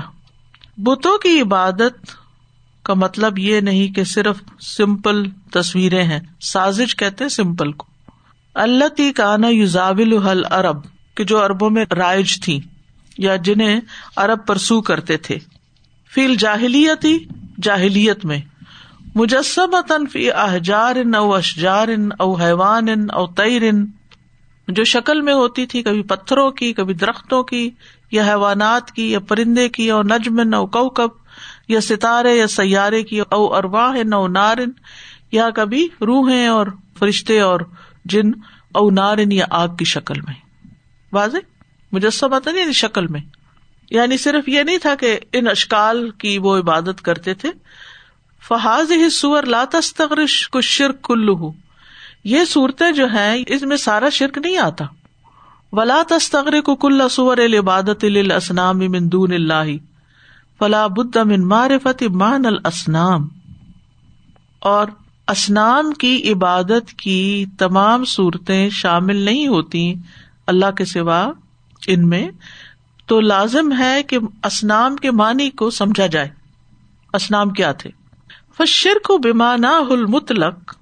[0.78, 2.19] بتوں کی عبادت
[2.84, 7.86] کا مطلب یہ نہیں کہ صرف سمپل تصویریں ہیں۔ سازج کہتے سمپل کو۔
[8.56, 10.78] اللہ تی کانا یوزاول حل ارب
[11.15, 12.60] کہ جو اربوں میں رائج تھی،
[13.18, 13.82] یا جنہیں
[14.18, 15.38] ارب پرسو کرتے تھے۔
[16.13, 17.18] فیل جاہلیتی
[17.62, 18.42] جاہلیت میں۔
[19.15, 19.76] مجسم
[20.12, 21.88] فی احجار او اشجار
[22.20, 23.86] او حیوان او تیرن
[24.68, 27.70] جو شکل میں ہوتی تھی، کبھی پتھروں کی، کبھی درختوں کی،
[28.12, 31.10] یا حیوانات کی، یا پرندے کی اور نجمن او کوکب۔
[31.70, 34.70] یا ستارے یا سیارے کی او ارواہ نو نارن،
[35.32, 36.68] یا کبھی روحیں اور
[37.00, 37.60] فرشتے اور
[38.06, 38.32] جن
[38.72, 40.34] او نارن یا آگ کی شکل میں۔
[41.14, 41.38] واضح؟
[41.92, 43.22] مجسمہ تھا نہیں، شکل میں۔
[43.92, 47.50] یعنی صرف یہ نہیں تھا کہ ان اشکال کی وہ عبادت کرتے تھے۔
[48.48, 51.52] فہاز ہی سور لاتستغرش کچھ شرک کلو
[52.24, 54.86] یہ صورتیں جو ہیں، اس میں سارا شرک نہیں آتا۔
[55.72, 59.88] ولا تستغر کو کل سور العبادت الاسنام من دون اللہ
[60.60, 63.28] فلا بد من معرفت مان الاسنام۔
[64.60, 64.88] اور
[65.28, 69.93] اسنام کی عبادت کی تمام صورتیں شامل نہیں ہوتی
[70.48, 71.32] اللہ کے سوا
[71.88, 72.30] ان میں،
[73.06, 76.30] تو لازم ہے کہ اسنام کے معنی کو سمجھا جائے۔
[77.13, 77.89] اسنام کیا تھے؟
[78.58, 80.76] فشر کو بیمانا مطلق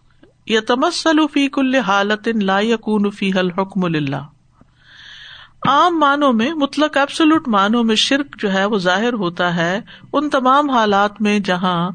[0.46, 4.24] یا تمسل فی کل حالت لا یقون فی حل حکم اللہ
[5.66, 9.82] عام معنوں میں، مطلق ایبسولوٹ معنوں میں شرک جو ہے، وہ ظاہر ہوتا ہے
[10.14, 11.92] ان تمام حالات میں جہاں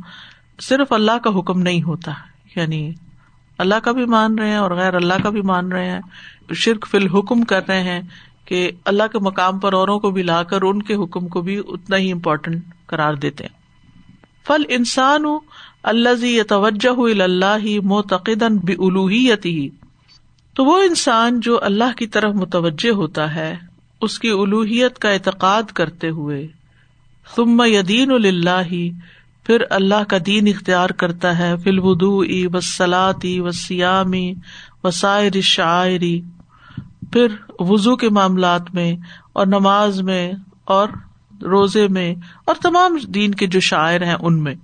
[0.60, 2.12] صرف اللہ کا حکم نہیں ہوتا۔
[2.56, 2.92] یعنی
[3.58, 6.00] اللہ کا بھی مان رہے ہیں اور غیر اللہ کا بھی مان رہے ہیں۔
[6.54, 8.00] شرک فی الحکم کر رہے ہیں
[8.44, 11.58] کہ اللہ کے مقام پر اوروں کو بھی لا کر ان کے حکم کو بھی
[11.68, 13.60] اتنا ہی امپورٹینٹ قرار دیتے ہیں۔
[14.46, 15.24] فل انسان
[15.82, 18.42] اللہ توجہ اللہ موتقد
[19.44, 19.68] ہی
[20.54, 23.56] تو وہ انسان جو اللہ کی طرف متوجہ ہوتا ہے،
[24.00, 26.46] اس کی الوحیت کا اعتقاد کرتے ہوئے۔
[27.36, 28.72] ثم یدین اللہ
[29.44, 34.34] پھر اللہ کا دین اختیار کرتا ہے۔ فل بدو ای وسلاتی و سیامی
[34.84, 36.20] وسائر شاعری
[37.12, 37.26] پھر
[37.58, 38.96] وزو کے معاملات میں
[39.32, 40.32] اور نماز میں
[40.64, 40.88] اور
[41.42, 44.54] روزے میں اور تمام دین کے جو شاعر ہیں ان میں۔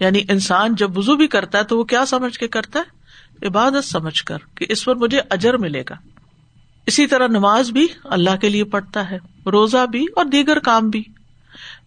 [0.00, 2.97] یعنی انسان جب وزو بھی کرتا ہے تو وہ کیا سمجھ کے کرتا ہے؟
[3.42, 5.94] عبادت سمجھ کر کہ اس پر مجھے اجر ملے گا۔
[6.86, 11.04] اسی طرح نماز بھی اللہ کے لیے پڑھتا ہے، روزہ بھی اور دیگر کام بھی۔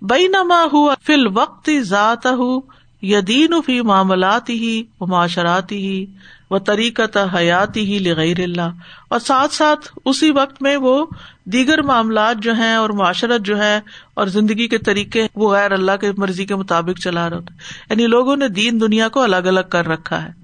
[0.02, 2.60] بئی نما ہوا فل وقت ذات ہُ
[3.02, 6.06] یدین فی معاملات ہی و معاشرات ہی
[6.50, 8.70] و طریقت حیاتی ہی لغیر اللہ۔
[9.08, 11.06] اور ساتھ ساتھ اسی وقت میں وہ
[11.46, 13.80] دیگر معاملات جو ہیں اور معاشرت جو ہے
[14.14, 17.54] اور زندگی کے طریقے وہ غیر اللہ کے مرضی کے مطابق چلا رہا ہوتا
[17.90, 20.41] یعنی لوگوں نے دین دنیا کو الگ الگ کر رکھا ہے۔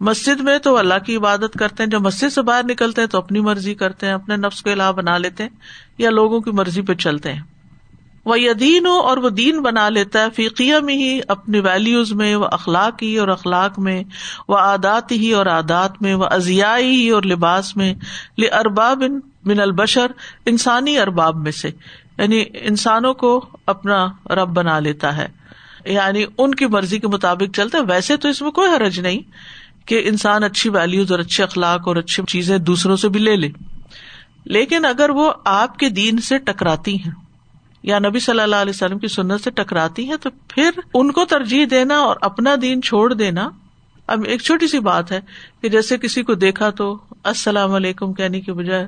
[0.00, 3.18] مسجد میں تو اللہ کی عبادت کرتے ہیں جب مسجد سے باہر نکلتے ہیں تو
[3.18, 5.50] اپنی مرضی کرتے ہیں، اپنے نفس کو علاوہ بنا لیتے ہیں
[5.98, 7.42] یا لوگوں کی مرضی پہ چلتے ہیں۔
[8.24, 12.36] وہ یدین ہو اور وہ دین بنا لیتا ہے فیقیہ میں ہی اپنی ویلوز میں،
[12.36, 14.02] وہ اخلاق ہی اور اخلاق میں،
[14.48, 17.94] وہ عادات ہی اور عادات میں، وہ ازیائی ہی اور لباس میں۔
[18.38, 19.02] ارباب
[19.44, 20.06] من البشر،
[20.46, 21.68] انسانی ارباب میں سے۔
[22.18, 25.28] یعنی انسانوں کو اپنا رب بنا لیتا ہے۔
[25.84, 29.20] یعنی ان کی مرضی کے مطابق چلتا ہے۔ ویسے تو اس میں کوئی حرج نہیں۔
[29.90, 33.48] کہ انسان اچھی ویلوز اور اچھے اخلاق اور اچھی چیزیں دوسروں سے بھی لے لے۔
[34.44, 37.12] لیکن اگر وہ آپ کے دین سے ٹکراتی ہیں
[37.82, 41.24] یا نبی صلی اللہ علیہ وسلم کی سنت سے ٹکراتی ہیں تو پھر ان کو
[41.24, 43.50] ترجیح دینا اور اپنا دین چھوڑ دینا
[44.06, 45.20] اب ایک چھوٹی سی بات ہے
[45.60, 48.86] کہ جیسے کسی کو دیکھا تو السلام علیکم کہنے کے بجائے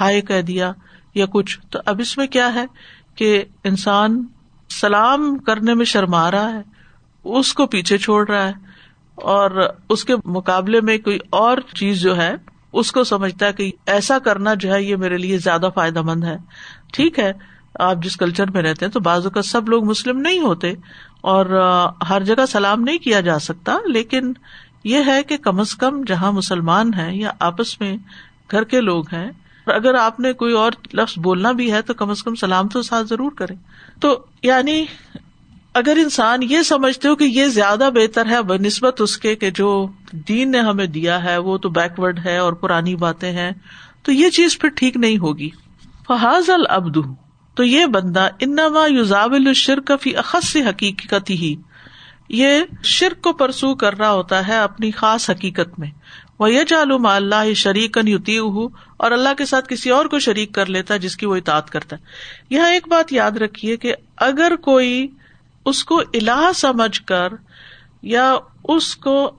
[0.00, 0.72] ہائے کہہ دیا
[1.14, 2.64] یا کچھ، تو اب اس میں کیا ہے
[3.14, 4.24] کہ انسان
[4.70, 6.60] سلام کرنے میں شرما رہا ہے،
[7.24, 8.73] اس کو پیچھے چھوڑ رہا ہے۔
[9.16, 9.50] اور
[9.88, 12.34] اس کے مقابلے میں کوئی اور چیز جو ہے،
[12.72, 16.24] اس کو سمجھتا ہے کہ ایسا کرنا جو ہے، یہ میرے لیے زیادہ فائدہ مند
[16.24, 16.36] ہے۔
[16.92, 17.32] ٹھیک ہے،
[17.80, 20.72] آپ جس کلچر میں رہتے ہیں تو بعض اوقات سب لوگ مسلم نہیں ہوتے
[21.20, 21.46] اور
[22.08, 24.32] ہر جگہ سلام نہیں کیا جا سکتا، لیکن
[24.84, 27.96] یہ ہے کہ کم از کم جہاں مسلمان ہیں یا آپس میں
[28.50, 29.30] گھر کے لوگ ہیں
[29.66, 32.82] اگر آپ نے کوئی اور لفظ بولنا بھی ہے تو کم از کم سلام تو
[32.82, 33.54] ساتھ ضرور کرے
[34.00, 34.84] تو یعنی
[35.74, 39.50] اگر انسان یہ سمجھتے ہو کہ یہ زیادہ بہتر ہے بہ نسبت اس کے کہ
[39.50, 43.50] جو دین نے ہمیں دیا ہے، وہ تو بیکورڈ ہے اور پرانی باتیں ہیں،
[44.02, 45.50] تو یہ چیز پھر ٹھیک نہیں ہوگی۔
[46.08, 46.98] فحاظ العبد
[47.54, 51.54] تو یہ بندہ انما یوزاول الشرک فی اخص حقیقت ہی
[52.28, 55.88] یہ شرک کو پرسو کر رہا ہوتا ہے اپنی خاص حقیقت میں۔
[56.38, 60.52] وہ یہ چالو اللہ شریکن یوتی ہوں اور اللہ کے ساتھ کسی اور کو شریک
[60.52, 62.00] کر لیتا ہے جس کی وہ اطاعت کرتا ہے۔
[62.50, 65.06] یہاں ایک بات یاد رکھیے کہ اگر کوئی
[65.64, 67.28] اس کو الہ سمجھ کر
[68.02, 69.32] یا اس کو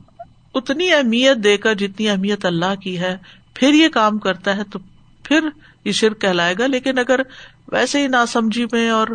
[0.54, 3.18] اتنی اہمیت دے کر جتنی اہمیت اللہ کی ہے،
[3.54, 4.80] پھر یہ کام کرتا ہے تو
[5.24, 5.50] پھر
[5.86, 7.20] یہ شرک کہلائے گا۔ لیکن اگر
[7.72, 9.08] ویسے ہی ناسمجھی میں اور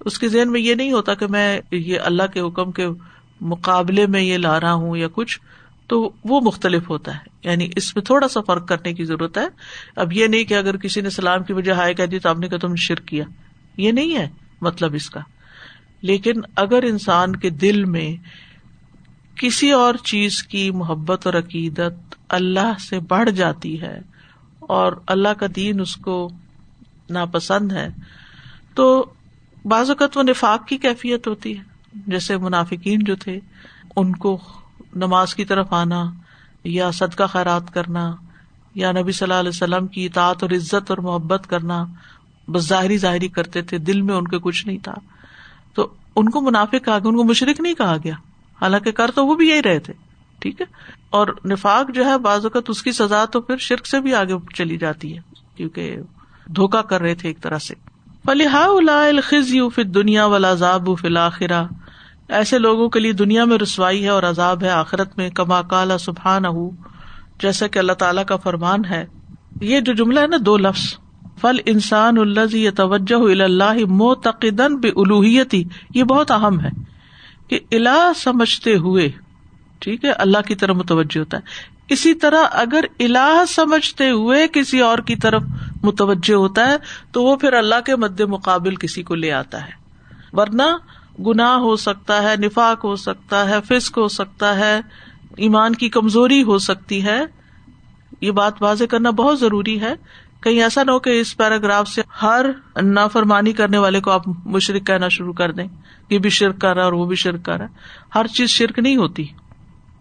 [0.00, 2.86] اس کے ذہن میں یہ نہیں ہوتا کہ میں یہ اللہ کے حکم کے
[3.40, 5.40] مقابلے میں یہ لا رہا ہوں یا کچھ،
[5.86, 9.46] تو وہ مختلف ہوتا ہے۔ یعنی اس میں تھوڑا سا فرق کرنے کی ضرورت ہے۔
[9.96, 12.38] اب یہ نہیں کہ اگر کسی نے سلام کی وجہ ہائے کہہ دی تو آپ
[12.38, 13.24] نے کہا تم شرک کیا۔
[13.76, 14.28] یہ نہیں ہے
[14.60, 15.20] مطلب اس کا۔
[16.02, 18.16] لیکن اگر انسان کے دل میں
[19.36, 24.00] کسی اور چیز کی محبت اور عقیدت اللہ سے بڑھ جاتی ہے
[24.60, 26.30] اور اللہ کا دین اس کو
[27.10, 27.88] ناپسند ہے،
[28.74, 29.04] تو
[29.64, 31.62] بعض اوقات وہ نفاق کی کیفیت ہوتی ہے۔
[32.06, 33.38] جیسے منافقین جو تھے،
[33.96, 34.38] ان کو
[34.96, 36.10] نماز کی طرف آنا
[36.64, 38.14] یا صدقہ خیرات کرنا
[38.74, 41.84] یا نبی صلی اللہ علیہ وسلم کی اطاعت اور عزت اور محبت کرنا
[42.48, 44.94] بس ظاہری ظاہری کرتے تھے، دل میں ان کے کچھ نہیں تھا۔
[45.74, 48.14] تو ان کو منافق کہا گیا، ان کو مشرق نہیں کہا گیا۔
[48.60, 49.92] حالانکہ کر تو وہ بھی یہی رہے تھے،
[50.38, 50.66] ٹھیک ہے؟
[51.10, 54.34] اور نفاق جو ہے، بعض اوقات اس کی سزا تو پھر شرک سے بھی آگے
[54.54, 55.20] چلی جاتی ہے،
[55.56, 55.96] کیونکہ
[56.46, 57.74] دھوکا کر رہے تھے ایک طرح سے۔
[58.24, 58.66] فلیحا
[59.06, 61.66] الخذ یو فی دنیا والا ذاب فلاخرا
[62.28, 65.98] ایسے لوگوں کے لیے دنیا میں رسوائی ہے اور عذاب ہے، آخرت میں، کما کالا
[65.98, 66.42] سبحان
[67.40, 69.06] جیسا کہ اللہ تعالیٰ کا فرمان ہے،
[69.60, 70.98] یہ جو جملہ ہے نا، دو لفظ۔
[71.42, 76.68] فل انسان الزی توجہ اللہ موتقدن بے الوحیتی یہ بہت اہم ہے
[77.48, 79.10] کہ الا سمجھتے ہوئے،
[79.78, 81.42] ٹھیک ہے، اللہ کی طرف متوجہ ہوتا ہے۔
[81.88, 85.42] اسی طرح اگر الہ سمجھتے ہوئے کسی اور کی طرف
[85.82, 86.76] متوجہ ہوتا ہے،
[87.12, 89.70] تو وہ پھر اللہ کے مد مقابل کسی کو لے آتا ہے۔
[90.32, 90.76] ورنہ
[91.26, 94.80] گناہ ہو سکتا ہے، نفاق ہو سکتا ہے فسک ہو سکتا ہے،
[95.36, 97.20] ایمان کی کمزوری ہو سکتی ہے۔
[98.20, 99.94] یہ بات واضح کرنا بہت ضروری ہے۔
[100.42, 102.46] کہیں ایسا نہ ہو کہ اس پیراگراف سے ہر
[102.82, 105.66] نافرمانی کرنے والے کو آپ مشرق کہنا شروع کر دیں
[106.10, 107.66] یہ بھی شرک کر رہا اور وہ بھی شرک کر رہا
[108.14, 109.26] ہر چیز شرک نہیں ہوتی۔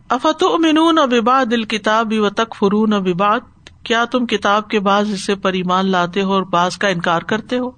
[0.10, 3.40] افت امنون اباد دل کتاب و تک فرون اباد
[3.84, 7.58] کیا تم کتاب کے بعض حصے پر ایمان لاتے ہو اور بعض کا انکار کرتے
[7.58, 7.72] ہو؟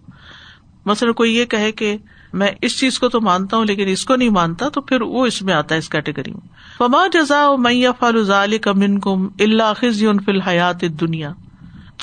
[0.86, 1.98] مثلاً کوئی یہ کہے کہ
[2.34, 5.26] میں اس چیز کو تو مانتا ہوں لیکن اس کو نہیں مانتا، تو پھر وہ
[5.26, 6.48] اس میں آتا ہے اس کیٹیگری میں۔
[6.78, 8.72] فما جزا میّ فالزال کا
[9.02, 11.34] کم اللہ خز فی الحیات دنیا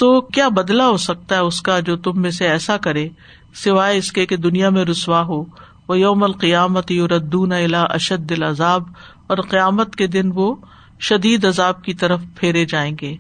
[0.01, 3.09] تو کیا بدلا ہو سکتا ہے اس کا جو تم میں سے ایسا کرے؟
[3.55, 5.45] سوائے اس کے کہ دنیا میں رسوا ہو۔
[5.89, 8.83] وہ یوم القیامت یوردون الا اشد العذاب
[9.27, 10.55] اور قیامت کے دن وہ
[11.01, 13.17] شدید عذاب کی طرف پھیرے جائیں گے۔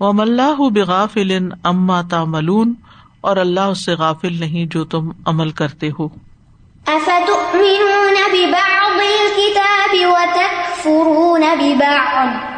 [0.00, 2.74] وہ ملّہ بغافل اما تاملون
[3.20, 6.08] اور اللہ اس سے غافل نہیں جو تم عمل کرتے ہو۔
[6.86, 12.57] افتؤمنون ببعض الكتاب وتكفرون ببعض؟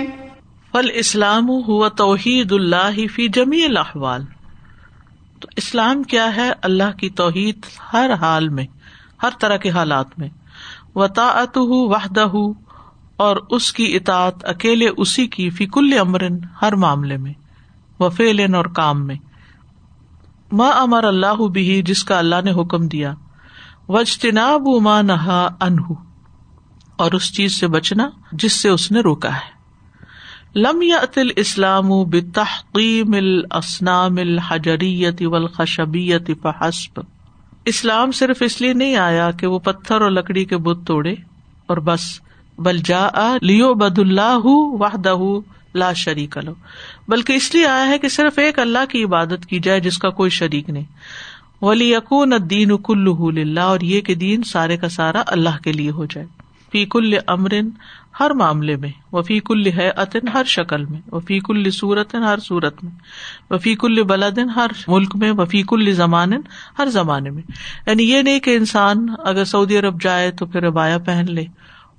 [0.71, 4.25] فل اسلام ہوا توحید اللہ فی جمی الاحوال۔
[5.39, 8.65] تو اسلام کیا ہے؟ اللہ کی توحید ہر حال میں،
[9.23, 10.29] ہر طرح کے حالات میں۔
[10.95, 12.27] وطاعت وحدہ
[13.17, 17.33] اور اس کی اطاعت اکیلے اسی کی فی کل امرن ہر معاملے میں
[17.99, 19.15] وفیلن اور کام میں۔
[20.51, 23.13] ماں امر اللہ بھی جس کا اللہ نے حکم دیا۔
[23.87, 25.93] وجتناب ماں نہا انہ
[26.95, 29.60] اور اس چیز سے بچنا جس سے اس نے روکا ہے۔
[30.55, 36.99] لم یتل اسلام بتحقیم الاسنام الحجریت والخشبیت فحسب۔
[37.65, 41.13] اسلام صرف اس لیے نہیں آیا کہ وہ پتھر اور لکڑی کے بت توڑے
[41.67, 42.01] اور بس،
[42.59, 43.07] بل جا
[43.41, 45.15] لیو بد اللہ وحدہ
[45.75, 46.53] لا شریک لو
[47.07, 50.09] بلکہ اس لیے آیا ہے کہ صرف ایک اللہ کی عبادت کی جائے جس کا
[50.09, 50.85] کوئی شریک نہیں۔
[51.61, 56.05] ولی یقون دین کل اور یہ کہ دین سارے کا سارا اللہ کے لیے ہو
[56.05, 56.27] جائے۔
[56.71, 57.69] فی کل امرن
[58.21, 59.89] ہر معاملے میں وفیق ہے
[60.33, 62.91] ہر شکل میں وفیق صورت ہر صورت میں
[63.49, 66.33] وفیق بلدن ہر ملک میں وفیق زمان
[66.79, 67.43] ہر زمانے میں۔
[67.87, 71.45] یعنی یہ نہیں کہ انسان اگر سعودی عرب جائے تو پھر ابایا پہن لے،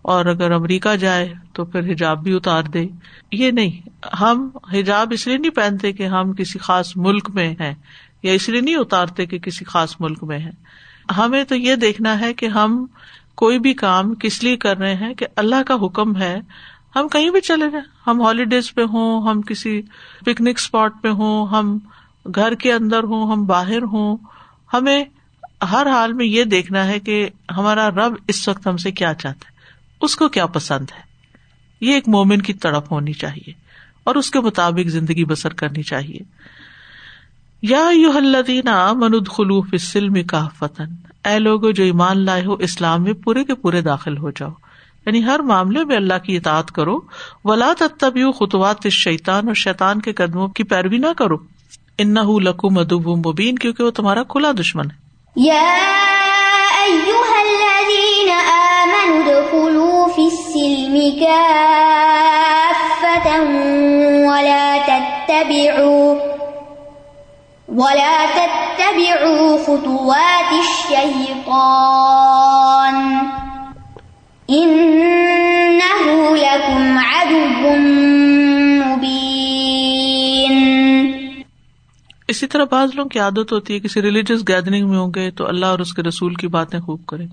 [0.03, 2.87] اور اگر امریکہ جائے تو پھر حجاب بھی اتار دے۔
[3.33, 3.89] یہ نہیں،
[4.21, 7.75] ہم حجاب اس لیے نہیں پہنتے کہ ہم کسی خاص ملک میں ہیں،
[8.23, 10.51] یا اس لیے نہیں اتارتے کہ کسی خاص ملک میں ہے
[11.17, 12.87] ہمیں تو یہ دیکھنا ہے کہ ہم
[13.35, 16.41] کوئی بھی کام کس لیے کر رہے ہیں کہ اللہ کا حکم ہے؟
[16.97, 19.83] ہم کہیں بھی چلے جائیں۔ ہم ہالیڈیز پہ ہوں، ہم کسی
[20.25, 21.79] پکنک اسپاٹ پہ ہوں، ہم
[22.35, 24.17] گھر کے اندر ہوں، ہم باہر ہوں۔
[24.73, 25.05] ہمیں
[25.73, 29.47] ہر حال میں یہ دیکھنا ہے کہ ہمارا رب اس وقت ہم سے کیا چاہتا
[29.49, 29.53] ہے۔
[30.01, 31.01] اس کو کیا پسند ہے؟
[31.81, 33.53] یہ ایک مومن کی تڑپ ہونی چاہیے
[34.05, 36.19] اور اس کے مطابق زندگی بسر کرنی چاہیے۔
[37.63, 40.85] یا یو الدینہ مند خلوف سلم کا فتن
[41.29, 44.51] اے لوگ جو ایمان لائے ہو، اسلام میں پورے کے پورے داخل ہو جاؤ۔
[45.07, 47.01] یعنی ہر معاملے میں اللہ کی اطاعت کرو۔
[47.45, 51.37] ولا تب خطوات شیطان اور شیطان کے قدموں کی پیروی نہ کرو۔
[51.99, 54.97] ان لکو مدوب مبین، کیونکہ وہ تمہارا کھلا دشمن ہے۔
[64.29, 66.32] ولا تتبعوا۔
[69.67, 71.35] خطوات الشيطان
[74.51, 77.77] إنه لكم عدو
[78.87, 79.53] مبين.
[82.29, 85.47] اسی طرح بعض لوگوں کی عادت ہوتی ہے کسی ریلیجیس گیدرنگ میں ہوں گے تو
[85.47, 87.27] اللہ اور اس کے رسول کی باتیں خوب کریں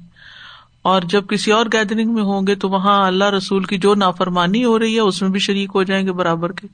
[0.82, 4.66] اور جب کسی اور گیدرنگ میں ہوں گے تو وہاں اللہ رسول کی جو نافرمانی
[4.66, 6.68] ہو رہی ہے اس میں بھی شریک ہو جائیں گے برابر کے۔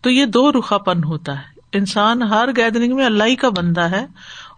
[0.00, 3.80] تو یہ دو رخا پن ہوتا ہے۔ انسان ہر گیدرنگ میں اللہ ہی کا بندہ
[3.80, 4.06] ہے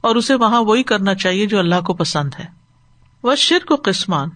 [0.01, 2.45] اور اسے وہاں وہی کرنا چاہیے جو اللہ کو پسند ہے۔
[3.23, 4.29] وہ شرک و قسمان۔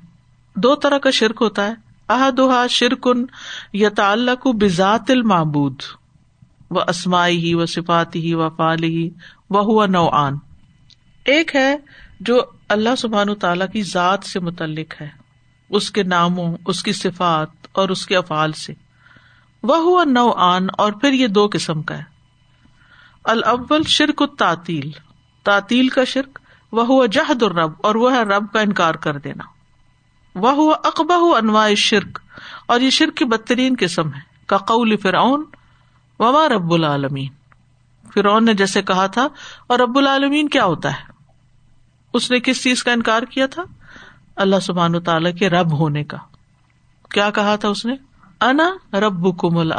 [0.57, 1.75] دو طرح کا شرک ہوتا ہے۔
[2.09, 3.25] احدہ شرکن
[3.73, 5.83] یا تعلق بذات المعبود۔
[6.71, 9.11] و اسمائی ہی و صفاتی ہی و فال ہی
[9.51, 10.35] وہ نو آن
[11.25, 11.77] ایک ہے
[12.21, 15.09] جو اللہ سبحان تعالی کی ذات سے متعلق ہے۔
[15.71, 18.73] اس کے ناموں، اس کی صفات اور اس کے افعال سے۔
[19.63, 22.12] وہ نو آن اور پھر یہ دو قسم کا ہے۔
[23.25, 24.91] الاول شرک تعطیل
[25.43, 26.39] تعطیل کا شرک
[26.73, 29.45] وہ ہوا جہد الرب، اور وہ ہے رب کا انکار کر دینا۔
[30.35, 32.19] وہ ہوا اقبا انواع شرک
[32.67, 35.45] اور یہ شرک کی بدترین قسم ہے۔ کا قول فرعون،
[36.19, 37.29] وما رب العالمین۔
[38.15, 39.29] فرعون نے جیسے کہا تھا،
[39.67, 41.13] اور رب العالمین کیا ہوتا ہے؟
[42.15, 43.63] اس نے کس چیز کا انکار کیا تھا؟
[44.37, 46.19] اللہ سبحان تعالی کے رب ہونے کا۔
[47.11, 47.95] کیا کہا تھا اس نے؟
[48.41, 49.73] انا رب کم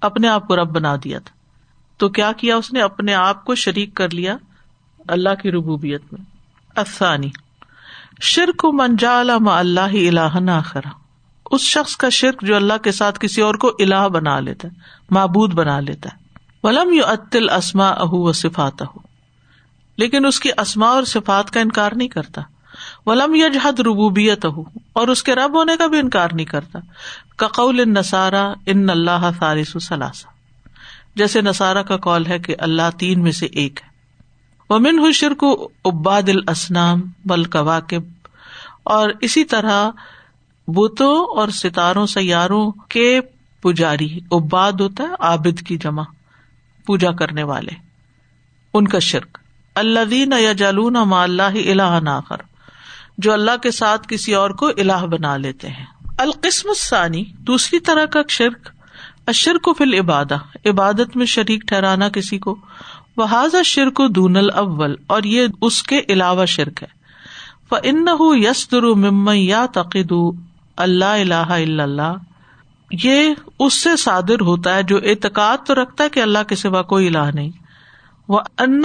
[0.00, 1.33] اپنے آپ کو رب بنا دیا تھا۔
[2.04, 4.36] تو کیا کیا اس نے؟ اپنے آپ کو شریک کر لیا
[5.08, 6.24] اللہ کی ربوبیت میں۔
[6.76, 7.30] افسانی
[8.22, 10.88] شرک منجا اللہ اللہ آخرا
[11.50, 14.72] اس شخص کا شرک جو اللہ کے ساتھ کسی اور کو الہ بنا لیتا ہے،
[15.10, 18.98] معبود بنا لیتا ہے۔ ولم یو اتل اسما اہ و صفات اہ
[19.96, 22.42] لیکن اس کی اسما اور صفات کا انکار نہیں کرتا۔
[23.06, 26.78] ولم یجحد ربوبیت اہ اور اس کے رب ہونے کا بھی انکار نہیں کرتا۔
[27.36, 30.33] کقول نسارا ان اللہ ثالث سلاسا
[31.14, 33.88] جیسے نسارا کا کال ہے کہ اللہ تین میں سے ایک ہے۔
[34.70, 38.02] وہ من حشر کو اباد الاسنام بل واقب
[38.82, 39.90] اور اسی طرح
[40.68, 43.20] بتوں اور ستاروں، سیاروں کے
[43.62, 46.02] پجاری اباد ہوتا ہے، عابد کی جمع،
[46.86, 47.70] پوجا کرنے والے۔
[48.74, 49.38] ان کا شرک۔
[49.74, 52.36] اللہ دین یا جالون ما اللہ الہ ناخر
[53.18, 55.86] جو اللہ کے ساتھ کسی اور کو الہ بنا لیتے ہیں۔
[56.18, 58.68] القسم ثانی دوسری طرح کا شرک
[59.26, 62.56] اشر کو فل عبادہ عبادت میں شریک ٹھہرانا کسی کو۔
[63.16, 67.04] وہ شرک دون الاول اور یہ اس کے علاوہ شرک ہے۔
[67.82, 68.82] ان یس در
[69.34, 70.12] یا تقید
[70.76, 72.14] اللہ اللہ اللہ
[72.90, 76.82] یہ اس سے صادر ہوتا ہے جو اعتقاد تو رکھتا ہے کہ اللہ کے سوا
[76.82, 77.50] کوئی الہ نہیں۔
[78.28, 78.82] وہ ان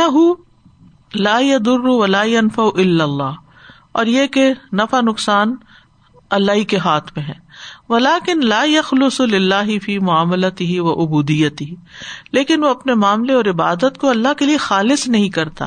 [1.16, 3.32] لا در ولا انف اللہ
[3.92, 5.56] اور یہ کہ نفع نقصان
[6.30, 7.49] اللہ کے ہاتھ میں ہے۔
[7.90, 11.76] ولاکن لا یخلص اللہ فی معاملت ہی و ابودیت ہی
[12.32, 15.66] لیکن وہ اپنے معاملے اور عبادت کو اللہ کے لیے خالص نہیں کرتا،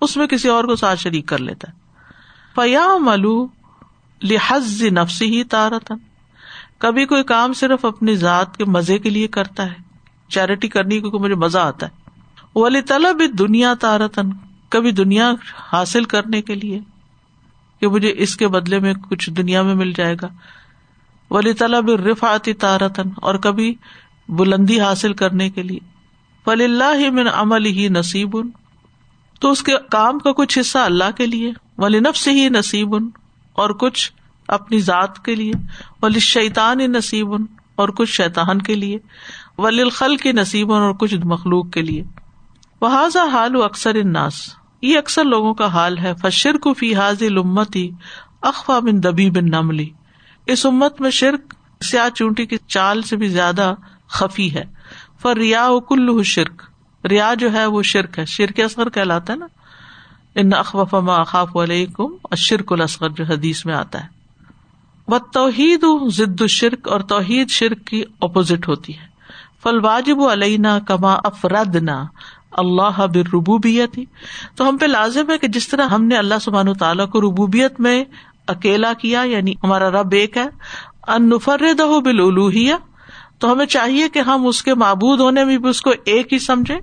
[0.00, 1.76] اس میں کسی اور کو ساتھ شریک کر لیتا ہے۔
[2.54, 3.46] فیا ملو
[4.22, 5.94] لحظ نفس ہی تارتن
[6.78, 9.76] کبھی کوئی کام صرف اپنی ذات کے مزے کے لیے کرتا ہے،
[10.28, 14.30] چیریٹی کرنی کیونکہ مجھے مزہ آتا ہے۔ ولی طلب دنیا تارتن
[14.68, 15.32] کبھی دنیا
[15.72, 16.80] حاصل کرنے کے لیے
[17.80, 20.28] کہ مجھے اس کے بدلے میں کچھ دنیا میں مل جائے گا۔
[21.30, 23.74] ولی طلب رفاتی تارتن اور کبھی
[24.28, 25.78] بلندی حاصل کرنے کے لیے۔
[26.46, 28.50] ولی اللہ من عمل ہی نصیب ان
[29.40, 33.10] تو اس کے کام کا کچھ حصہ اللہ کے لیے۔ ولی نفس ہی نصیب ان
[33.52, 34.12] اور کچھ
[34.48, 35.52] اپنی ذات کے لیے۔
[36.02, 38.98] ولی شیطان نصیب ان اور کچھ شیطان کے لیے۔
[39.58, 42.02] ولی الخل کی نصیب اور کچھ مخلوق کے لیے۔
[42.80, 44.34] وہذا حال و اکثر اناس
[44.82, 47.90] یہ اکثر لوگوں کا حال ہے۔ فشر کو فی حاضل امتی
[48.42, 49.90] اخوا بن دبی بن نملی
[50.46, 53.74] اس امت میں شرک سیاہ چونٹی کی چال سے بھی زیادہ
[54.08, 54.64] خفی ہے۔
[55.22, 56.62] فر ریا کلو شرک
[57.10, 59.46] ریا جو ہے وہ شرک ہے۔ شرک اصغر کہلاتا ہے نا۔
[60.34, 64.08] ان اخوف ما اخاف علیکم اشرک الاسغر جو حدیث میں آتا ہے۔
[65.08, 69.06] وہ توحید ضد الشرک اور توحید شرک کی اپوزٹ ہوتی ہے۔
[69.62, 72.04] فل واجب علینا کما افراد نہ
[72.52, 73.98] اللہ بربوبیت
[74.54, 77.80] تو ہم پہ لازم ہے کہ جس طرح ہم نے اللہ سبحان تعالیٰ کو ربوبیت
[77.80, 78.04] میں
[78.48, 80.46] اکیلا کیا یعنی ہمارا رب ایک ہے،
[81.08, 82.74] ان نفرد ہو بالولوہیہ
[83.38, 86.38] تو ہمیں چاہیے کہ ہم اس کے معبود ہونے میں بھی اس کو ایک ہی
[86.38, 86.78] سمجھے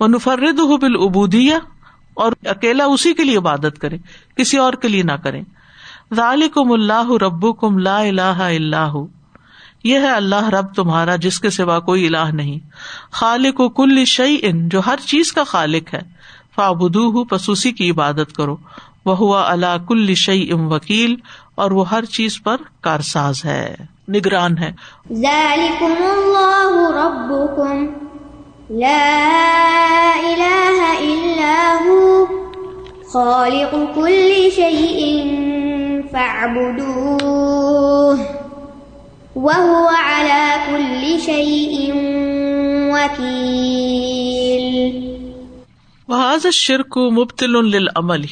[0.00, 1.54] وہ نفرد ہو بالعبودیہ،
[2.14, 3.98] اور اکیلا اسی کے لیے عبادت کرے
[4.36, 5.40] کسی اور کے لیے نہ کرے
[6.14, 8.96] ذالکم اللہ رب کم لا الہ اللہ
[9.84, 12.58] یہ ہے اللہ رب تمہارا، جس کے سوا کوئی الہ نہیں۔
[13.12, 16.00] خالق و کل شعی ان جو ہر چیز کا خالق ہے۔
[16.54, 18.56] فابدو پسوسی کی عبادت کرو۔
[19.04, 21.16] وہ ہوا اللہ کل شعی ام وکیل
[21.54, 23.74] اور وہ ہر چیز پر کارساز ہے
[24.08, 24.72] نگران ہے۔
[33.12, 35.22] خالق کل شیء
[36.12, 37.18] فاعبدوه
[39.36, 41.92] وهو على كل شيء
[42.94, 43.82] وكيل
[46.08, 48.24] وهذا الشرك مبتل للعمل۔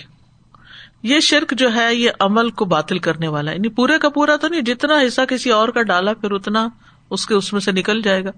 [1.03, 4.37] یہ شرک جو ہے، یہ عمل کو باطل کرنے والا ہے۔ یعنی پورے کا پورا
[4.37, 6.69] تو نہیں، جتنا حصہ کسی اور کا ڈالا، پھر اتنا
[7.11, 8.31] اس کے اس میں سے نکل جائے گا۔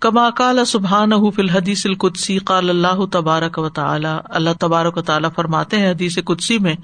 [0.00, 5.30] کما کال سبحان فی الحدیث القدسی، قال اللہ تبارک و تعالی، اللہ تبارک و تعالیٰ
[5.36, 6.74] فرماتے ہیں حدیث قدسی میں،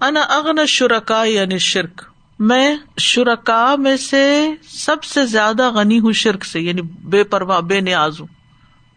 [0.00, 2.02] انا اغن شرکا یعنی شرک
[2.38, 7.80] میں شرکا میں سے سب سے زیادہ غنی ہوں شرک سے یعنی بے پرواہ، بے
[7.80, 8.26] نیاز ہوں۔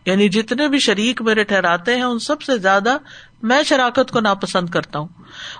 [0.05, 2.97] یعنی جتنے بھی شریک میرے ٹھہراتے ہیں، ان سب سے زیادہ
[3.43, 5.07] میں شراکت کو ناپسند کرتا ہوں۔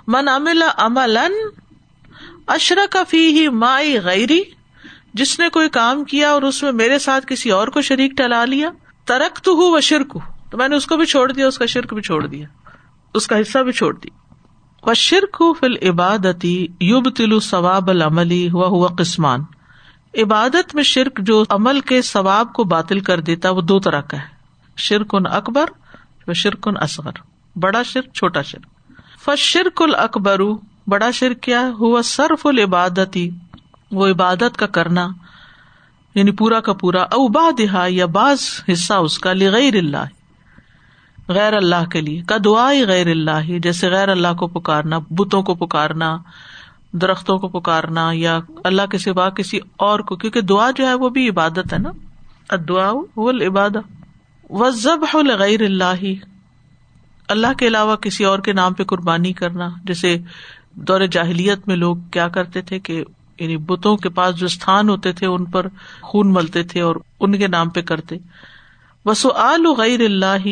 [0.06, 1.18] من امل امل
[2.46, 4.42] اشرک فی ہی مائی غیری،
[5.14, 8.44] جس نے کوئی کام کیا اور اس میں میرے ساتھ کسی اور کو شریک ٹلا
[8.44, 8.70] لیا
[9.04, 11.58] ترک تو ہوں وہ شرک ہوں تو میں نے اس کو بھی چھوڑ دیا، اس
[11.58, 12.46] کا شرک بھی چھوڑ دیا،
[13.14, 14.34] اس کا حصہ بھی چھوڑ دیا۔
[14.88, 19.40] وہ شرک فل عبادتی یوب تلو ثواب العملی ہوا ہوا قسمان۔
[20.18, 24.16] عبادت میں شرک جو عمل کے ثواب کو باطل کر دیتا، وہ دو طرح کا
[24.16, 24.26] ہے۔
[24.76, 25.66] شرک ان اکبر
[26.26, 28.92] و شرک ان اصغر۔ بڑا شرک، چھوٹا شرک۔
[29.24, 30.42] ف شرک ال
[30.86, 33.30] بڑا شرک کیا؟ ہوا صرف العبادتی
[33.90, 35.08] وہ عبادت کا کرنا
[36.14, 38.40] یعنی پورا کا پورا، او بادہ یا بعض
[38.72, 40.04] حصہ اس کا، لغیر اللہ،
[41.28, 45.42] غیر اللہ کے لیے، کا دعا ہی غیر اللہ، جیسے غیر اللہ کو پکارنا، بتوں
[45.42, 46.18] کو پکارنا،
[46.92, 51.08] درختوں کو پکارنا، یا اللہ کے سوا کسی اور کو، کیونکہ دعا جو ہے وہ
[51.08, 51.90] بھی عبادت ہے نا۔
[52.68, 52.92] دعا
[53.46, 53.70] عباد
[54.50, 56.02] و ضب غیر اللہ
[57.30, 60.16] اللہ کے علاوہ کسی اور کے نام پہ قربانی کرنا، جیسے
[60.88, 63.02] دور جاہلیت میں لوگ کیا کرتے تھے کہ
[63.40, 65.66] یعنی بتوں کے پاس جو استھان ہوتے تھے، ان پر
[66.02, 68.16] خون ملتے تھے اور ان کے نام پہ کرتے۔
[69.04, 70.46] وسو آل غیر اللہ،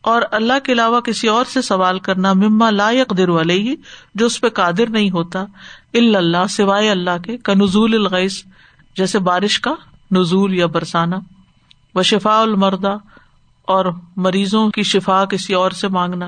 [0.00, 3.58] اور اللہ کے علاوہ کسی اور سے سوال کرنا، مما لا در والے
[4.14, 5.44] جو اس پہ قادر نہیں ہوتا
[5.94, 8.42] اللہ، سوائے اللہ کے کا نزول الغیث
[8.96, 9.74] جیسے بارش کا
[10.10, 11.18] نزول یا برسانا۔
[11.94, 12.94] و شفا المردا
[13.70, 13.84] اور
[14.16, 16.26] مریضوں کی شفا کسی اور سے مانگنا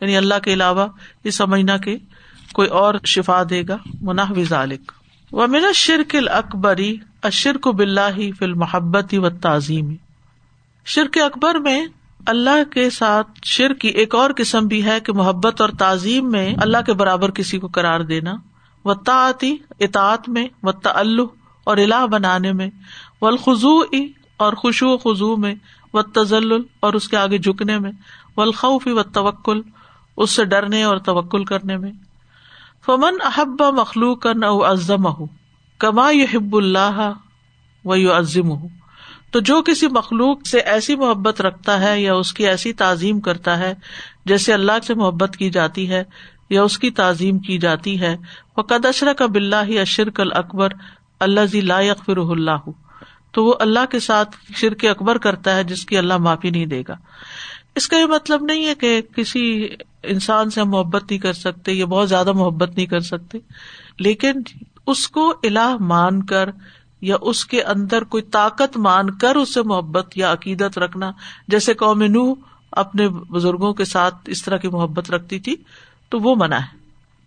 [0.00, 0.86] یعنی اللہ کے علاوہ
[1.24, 1.96] یہ سمجھنا کہ
[2.52, 4.92] کوئی اور شفا دے گا مناح ذالک۔
[5.32, 9.94] و من شرک اکبری اشرک بلّہ فی المحبت و تعظیم
[10.84, 11.86] شرک اکبر میں
[12.26, 16.54] اللہ کے ساتھ شر کی ایک اور قسم بھی ہے کہ محبت اور تعظیم میں
[16.56, 18.34] اللہ کے برابر کسی کو قرار دینا۔
[18.84, 21.34] و تعتی اطاط میں و تعلق
[21.64, 22.70] اور الہ بنانے میں۔
[23.22, 23.80] و الخو
[24.36, 25.54] اور خوشو خزو میں۔
[25.92, 27.92] و تزل اور اس کے آگے جھکنے میں
[28.36, 28.42] و
[28.86, 29.60] و توکل
[30.16, 31.92] اس سے ڈرنے اور توکل کرنے میں۔
[32.86, 35.26] فمن احب مخلوق نہ ازم ہُ
[35.78, 37.12] کما یو ہب اللہ
[37.84, 38.68] و یو عظم ہوں
[39.30, 43.58] تو جو کسی مخلوق سے ایسی محبت رکھتا ہے یا اس کی ایسی تعظیم کرتا
[43.58, 43.74] ہے،
[44.24, 46.04] جیسے اللہ سے محبت کی جاتی ہے
[46.50, 48.16] یا اس کی تعظیم کی جاتی ہے
[48.56, 50.68] وہ قدشر کا بلّہ اشرک اکبر
[51.20, 52.70] اللہ زی لائق فر اللہ۔
[53.32, 56.82] تو وہ اللہ کے ساتھ شرک اکبر کرتا ہے جس کی اللہ معافی نہیں دے
[56.88, 56.94] گا۔
[57.76, 59.68] اس کا یہ مطلب نہیں ہے کہ کسی
[60.02, 63.38] انسان سے ہم محبت نہیں کر سکتے یا بہت زیادہ محبت نہیں کر سکتے،
[63.98, 64.32] لیکن
[64.86, 66.50] اس کو الہ مان کر
[67.00, 71.12] یا اس کے اندر کوئی طاقت مان کر اس سے محبت یا عقیدت رکھنا۔
[71.48, 72.34] جیسے قوم نو
[72.70, 75.56] اپنے بزرگوں کے ساتھ اس طرح کی محبت رکھتی تھی،
[76.08, 76.76] تو وہ منع ہے۔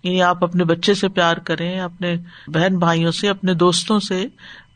[0.03, 2.15] یعنی آپ اپنے بچے سے پیار کریں، اپنے
[2.47, 4.25] بہن بھائیوں سے، اپنے دوستوں سے،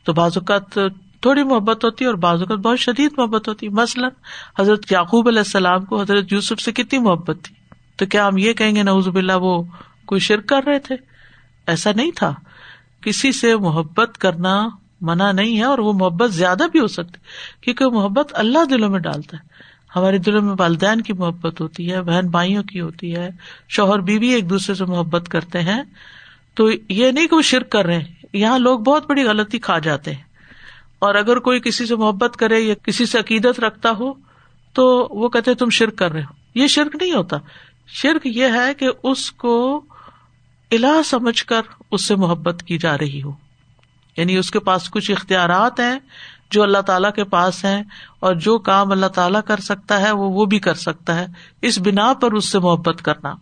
[0.04, 0.78] تو بعض اوقات
[1.20, 4.10] تھوڑی محبت ہوتی ہے اور بعض اوقات بہت شدید محبت ہوتی ہے۔ مثلاً
[4.58, 7.54] حضرت یعقوب علیہ السلام کو حضرت یوسف سے کتنی محبت تھی۔
[7.96, 9.62] تو کیا ہم یہ کہیں گے نوز باللہ وہ
[10.06, 10.94] کوئی شرک کر رہے تھے؟
[11.66, 12.34] ایسا نہیں تھا۔
[13.00, 14.68] کسی سے محبت کرنا
[15.00, 17.18] منع نہیں ہے اور وہ محبت زیادہ بھی ہو سکتی
[17.60, 19.42] کیونکہ محبت اللہ دلوں میں ڈالتا ہے۔
[19.96, 23.30] ہمارے دلوں میں والدین کی محبت ہوتی ہے، بہن بھائیوں کی ہوتی ہے،
[23.68, 25.82] شوہر بیوی ایک دوسرے سے محبت کرتے ہیں۔
[26.54, 29.78] تو یہ نہیں کہ وہ شرک کر رہے ہیں۔ یہاں لوگ بہت بڑی غلطی کھا
[29.78, 30.29] جاتے ہیں۔
[31.00, 34.12] اور اگر کوئی کسی سے محبت کرے یا کسی سے عقیدت رکھتا ہو
[34.72, 37.36] تو وہ کہتے تم شرک کر رہے ہو۔ یہ شرک نہیں ہوتا۔
[37.86, 39.80] شرک یہ ہے کہ اس کو
[40.70, 43.32] الہ سمجھ کر اس سے محبت کی جا رہی ہو۔
[44.16, 45.98] یعنی اس کے پاس کچھ اختیارات ہیں
[46.50, 47.82] جو اللہ تعالیٰ کے پاس ہیں
[48.20, 51.26] اور جو کام اللہ تعالیٰ کر سکتا ہے وہ وہ بھی کر سکتا ہے۔
[51.62, 53.34] اس بنا پر اس سے محبت کرنا۔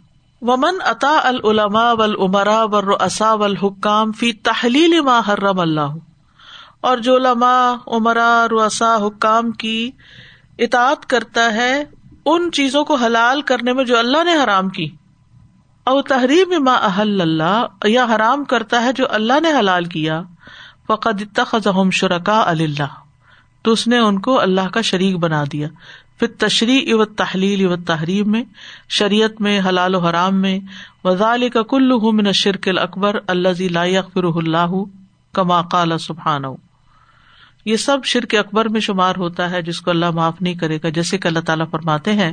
[0.42, 6.07] ومن عطا العلما ول عمرا و اصا و الحکام فی تحلیل ما حرم اللہ
[6.88, 9.90] اور جو علماء عمرا رسا حکام کی
[10.58, 11.84] اطاعت کرتا ہے،
[12.26, 14.90] ان چیزوں کو حلال کرنے میں جو اللہ نے حرام کی۔
[15.84, 20.22] اور تحریم ما احل اللہ، یا حرام کرتا ہے جو اللہ نے حلال کیا۔
[20.86, 22.88] فقد اتخذهم شرکا اللہ
[23.62, 25.68] تو اس نے ان کو اللہ کا شریک بنا دیا۔
[26.18, 28.44] پھر تشریح و تحلیل و تحریم میں،
[28.88, 30.58] شریعت میں، حلال و حرام میں۔
[31.04, 34.70] وزال کا کل من شرک اکبر اللہ لا یغفر اللہ،
[35.32, 36.44] کما قال سبحان
[37.68, 40.88] یہ سب شرک اکبر میں شمار ہوتا ہے جس کو اللہ معاف نہیں کرے گا،
[40.88, 42.32] جیسے کہ اللہ تعالیٰ فرماتے ہیں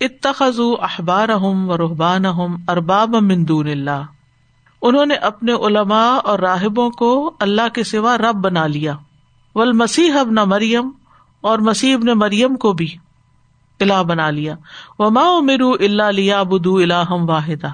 [0.00, 4.02] اتخذ احبار ہم و رحبان ہم ارباب مندون اللہ۔
[4.82, 8.96] انہوں نے اپنے علماء اور راہبوں کو اللہ کے سوا رب بنا لیا۔
[9.54, 10.90] ول مسیح اب نہ مریم
[11.40, 12.96] اور مسیح نے مریم کو بھی
[13.80, 14.54] الہ بنا لیا۔
[14.98, 17.68] وما میرو اللہ لیا بدو الہم واحدہ۔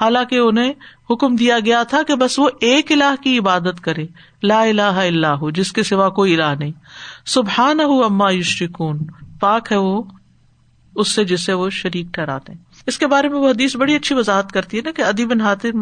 [0.00, 0.72] حالانکہ انہیں
[1.10, 4.06] حکم دیا گیا تھا کہ بس وہ ایک الہ کی عبادت کرے۔
[4.42, 6.72] لا الہ اللہ جس کے سوا کوئی الہ نہیں۔
[7.26, 8.98] سبحان اما یشرکون۔
[9.40, 10.02] پاک ہے وہ،
[10.94, 14.14] اس سے جسے وہ شریک ٹھہراتے ہیں۔ اس کے بارے میں وہ حدیث بڑی اچھی
[14.14, 15.38] وضاحت کرتی ہے نا کہ ادی بن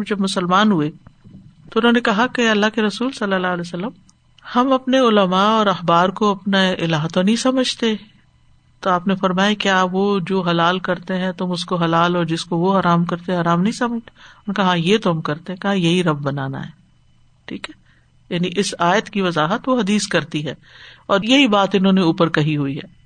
[0.07, 0.91] جب مسلمان ہوئے،
[1.69, 3.89] تو انہوں نے کہا کہ اللہ کے رسول صلی اللہ علیہ وسلم،
[4.55, 7.95] ہم اپنے علماء اور اخبار کو اپنا الہ تو نہیں سمجھتے۔
[8.79, 12.25] تو آپ نے فرمایا کیا وہ جو حلال کرتے ہیں تم اس کو حلال اور
[12.25, 14.11] جس کو وہ حرام کرتے حرام نہیں سمجھتے۔
[14.53, 16.69] کہا ہاں یہ تو ہم کرتے کہا یہی رب بنانا ہے۔
[17.45, 17.87] ٹھیک ہے؟
[18.33, 20.53] یعنی اس آیت کی وضاحت وہ حدیث کرتی ہے۔
[21.05, 22.97] اور یہی بات انہوں نے اوپر کہی ہوئی ہے۔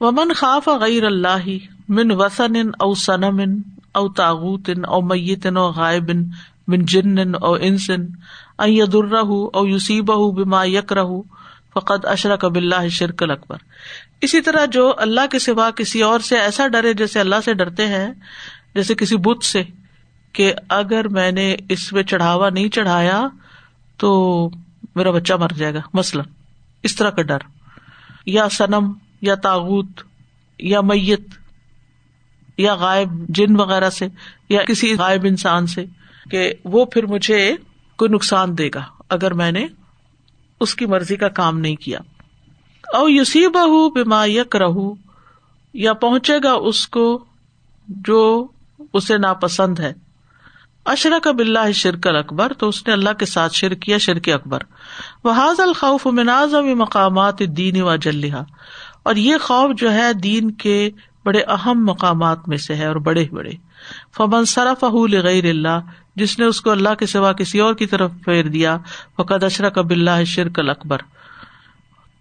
[0.00, 1.48] وہ من خاف غیر اللہ
[1.88, 3.40] من وسن او سنم
[3.94, 6.10] او تاغت او میتن او غائب
[6.68, 8.06] من جن او انسن
[8.58, 9.14] ائر
[9.54, 11.06] او یوسیب بما یک رہ
[11.80, 13.56] فقط اشرک اب اللہ شرک اکبر
[14.20, 17.86] اسی طرح جو اللہ کے سوا کسی اور سے ایسا ڈرے جیسے اللہ سے ڈرتے
[17.86, 18.08] ہیں،
[18.74, 19.62] جیسے کسی بت سے،
[20.32, 23.28] کہ اگر میں نے اس میں چڑھاوا نہیں چڑھایا
[23.96, 24.50] تو
[24.94, 26.24] میرا بچہ مر جائے گا، مثلاً۔
[26.82, 27.38] اس طرح کا ڈر۔
[28.26, 30.02] یا سنم یا تاغت
[30.58, 31.28] یا میت،
[32.58, 34.08] یا غائب جن وغیرہ سے،
[34.48, 35.84] یا کسی غائب انسان سے،
[36.30, 37.54] کہ وہ پھر مجھے
[37.96, 39.66] کوئی نقصان دے گا۔ اگر میں نے
[40.60, 41.98] اس کی مرضی کا کام نہیں کیا۔
[42.92, 44.90] او یوسی بہ بیما یک رہ
[45.74, 47.24] یا پہنچے گا اس کو
[47.88, 48.46] جو
[48.92, 49.92] اسے ناپسند ہے۔
[50.84, 54.58] اشرا کا بلّہ شرک اکبر تو اس نے اللہ کے ساتھ شرک کیا، شرک اکبر۔
[55.24, 58.42] وہ حاض الخوف مناظ مقامات دین و جلحا
[59.02, 60.90] اور یہ خوف جو ہے دین کے
[61.24, 63.50] بڑے اہم مقامات میں سے ہے اور بڑے بڑے۔
[64.16, 64.84] فمن صرف
[65.24, 65.80] غیر اللہ،
[66.16, 68.78] جس نے اس کو اللہ کے سوا کسی اور کی طرف پھیر دیا،
[69.16, 70.98] فقد اشرک بلّہ شرک اکبر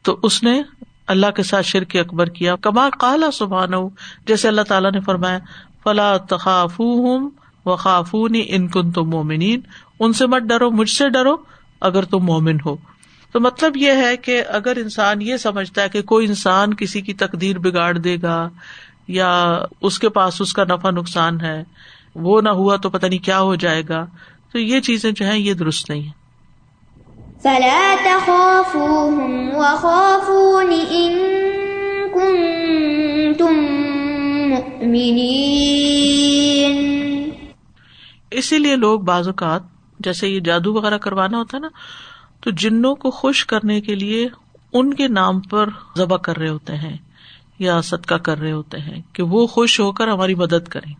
[0.01, 0.61] تو اس نے
[1.07, 3.69] اللہ کے ساتھ شرک اکبر کیا۔ کما کالا سبحان
[4.27, 5.39] جیسے اللہ تعالیٰ نے فرمایا
[5.83, 6.81] فلاں تخاف
[7.65, 9.61] و خافون ان کن تم مومنین۔
[9.99, 11.35] ان سے مت ڈرو، مجھ سے ڈرو
[11.81, 12.75] اگر تم مومن ہو۔
[13.31, 17.13] تو مطلب یہ ہے کہ اگر انسان یہ سمجھتا ہے کہ کوئی انسان کسی کی
[17.13, 18.49] تقدیر بگاڑ دے گا
[19.07, 21.63] یا اس کے پاس اس کا نفع نقصان ہے
[22.15, 24.05] وہ نہ ہوا تو پتہ نہیں کیا ہو جائے گا۔
[24.51, 26.25] تو یہ چیزیں جو ہیں یہ درست نہیں ہے
[38.31, 39.61] اسی لیے لوگ بعض اوقات
[39.99, 41.67] جیسے یہ جادو وغیرہ کروانا ہوتا ہے نا
[42.41, 44.27] تو جنوں کو خوش کرنے کے لیے
[44.73, 46.97] ان کے نام پر ذبح کر رہے ہوتے ہیں۔
[47.59, 50.93] یا صدقہ کر رہے ہوتے ہیں کہ وہ خوش ہو کر ہماری مدد کریں۔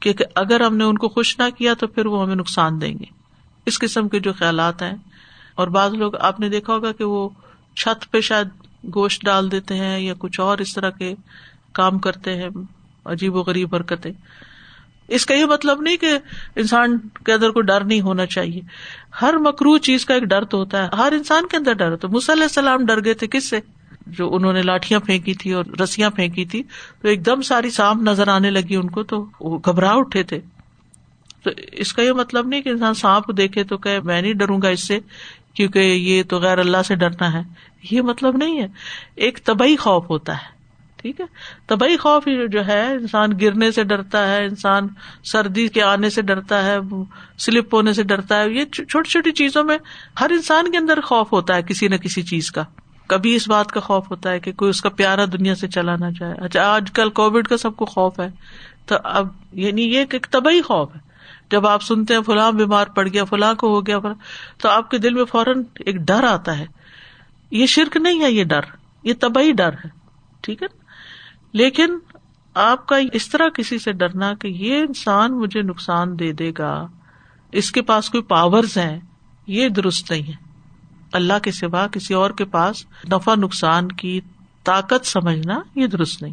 [0.00, 2.94] کیونکہ اگر ہم نے ان کو خوش نہ کیا تو پھر وہ ہمیں نقصان دیں
[2.94, 3.04] گے۔
[3.66, 4.96] اس قسم کے جو خیالات ہیں۔
[5.54, 7.28] اور بعض لوگ آپ نے دیکھا ہوگا کہ وہ
[7.76, 8.48] چھت پہ شاید
[8.94, 11.14] گوشت ڈال دیتے ہیں یا کچھ اور اس طرح کے
[11.72, 12.48] کام کرتے ہیں،
[13.04, 14.12] عجیب و غریب حرکتیں۔
[15.08, 16.18] اس کا یہ مطلب نہیں کہ
[16.56, 18.60] انسان کے اندر کوئی ڈر نہیں ہونا چاہیے۔
[19.22, 22.08] ہر مکرو چیز کا ایک ڈر تو ہوتا ہے۔ ہر انسان کے اندر ڈر ہوتا
[22.08, 23.60] ہے۔ مصع السلام ڈر گئے تھے کس سے؟
[24.12, 26.62] جو انہوں نے لاٹیاں پھینکی تھی اور رسیاں پھینکی تھی،
[27.02, 30.40] تو ایک دم ساری سانپ نظر آنے لگی ان کو، تو وہ گھبراہ اٹھے تھے۔
[31.42, 34.62] تو اس کا یہ مطلب نہیں کہ انسان سانپ دیکھے تو کہ میں نہیں ڈروں
[34.62, 34.98] گا اس سے،
[35.54, 37.42] کیونکہ یہ تو غیر اللہ سے ڈرنا ہے۔
[37.90, 38.66] یہ مطلب نہیں ہے۔
[39.14, 40.60] ایک طبی خوف ہوتا ہے،
[40.96, 41.26] ٹھیک ہے؟
[41.66, 44.88] تبھی خوف جو ہے، انسان گرنے سے ڈرتا ہے، انسان
[45.24, 46.76] سردی کے آنے سے ڈرتا ہے،
[47.38, 49.78] سلپ ہونے سے ڈرتا ہے۔ یہ چھوٹی چھوٹی چیزوں میں
[50.20, 52.64] ہر انسان کے اندر خوف ہوتا ہے کسی نہ کسی چیز کا۔
[53.10, 55.96] کبھی اس بات کا خوف ہوتا ہے کہ کوئی اس کا پیارا دنیا سے چلا
[55.96, 58.28] نہ جائے۔ اچھا آج کل کووڈ کا سب کو خوف ہے۔
[58.86, 61.00] تو اب یعنی یہ ایک طبی خوف ہے۔
[61.50, 63.98] جب آپ سنتے ہیں فلاں بیمار پڑ گیا، فلاں کو ہو گیا
[64.58, 66.66] تو آپ کے دل میں فوراً ایک ڈر آتا ہے۔
[67.50, 68.60] یہ شرک نہیں ہے، یہ ڈر۔
[69.02, 69.88] یہ طبی ڈر ہے۔
[70.40, 70.68] ٹھیک ہے
[71.52, 71.98] لیکن
[72.54, 76.86] آپ کا اس طرح کسی سے ڈرنا کہ یہ انسان مجھے نقصان دے دے گا،
[77.52, 79.00] اس کے پاس کوئی پاور ہیں،
[79.46, 80.49] یہ درست نہیں ہے۔
[81.12, 84.20] اللہ کے سوا کسی اور کے پاس نفع نقصان کی
[84.64, 86.32] طاقت سمجھنا یہ درست نہیں۔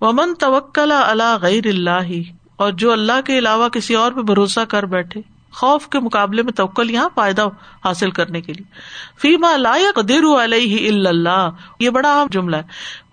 [0.00, 2.12] ومن توکل اللہ غیر اللہ
[2.56, 5.20] اور جو اللہ کے علاوہ کسی اور پہ بھروسہ کر بیٹھے،
[5.52, 7.44] خوف کے مقابلے میں توکل یہاں فائدہ
[7.84, 8.72] حاصل کرنے کے لیے۔
[9.20, 11.48] فیما لائق دیر علیہ اللہ
[11.80, 12.62] یہ بڑا اہم جملہ ہے۔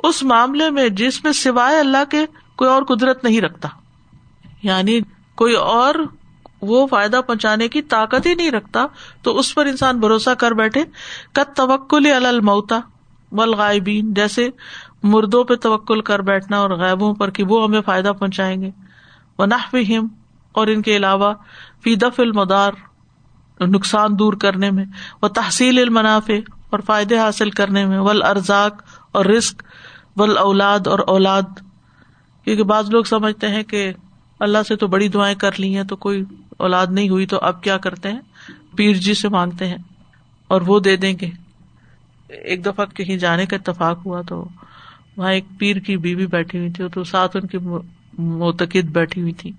[0.03, 3.69] اس معاملے میں جس میں سوائے اللہ کے کوئی اور قدرت نہیں رکھتا۔
[4.63, 4.99] یعنی
[5.35, 5.95] کوئی اور
[6.63, 8.85] وہ فائدہ پہنچانے کی طاقت ہی نہیں رکھتا،
[9.21, 10.83] تو اس پر انسان بھروسہ کر بیٹھے۔
[11.33, 12.79] کت توکل المتا
[13.31, 14.49] والغائبین، جیسے
[15.03, 18.69] مردوں پہ توکل کر بیٹھنا اور غیبوں پر کہ وہ ہمیں فائدہ پہنچائیں گے۔
[19.39, 20.07] وہ نحم
[20.51, 21.33] اور ان کے علاوہ
[21.83, 22.71] فی دف المدار،
[23.61, 24.85] نقصان دور کرنے میں۔
[25.21, 26.33] وہ تحصیل المنافع،
[26.69, 29.63] اور فائدے حاصل کرنے میں۔ ول ارزاق اور رسک
[30.15, 31.41] ول اولاد اور اولاد۔
[32.43, 33.93] کیونکہ بعض لوگ سمجھتے ہیں کہ
[34.39, 36.23] اللہ سے تو بڑی دعائیں کر لی ہیں، تو کوئی
[36.63, 38.19] اولاد نہیں ہوئی تو اب کیا کرتے ہیں؟
[38.75, 39.77] پیر جی سے مانگتے ہیں
[40.47, 41.29] اور وہ دے دیں گے۔
[42.29, 44.47] ایک دفعہ کہیں جانے کا اتفاق ہوا تو
[45.17, 47.57] وہاں ایک پیر کی بیوی بیٹھی ہوئی تھی تو ساتھ ان کی
[48.17, 49.51] موتقد بیٹھی ہوئی تھی۔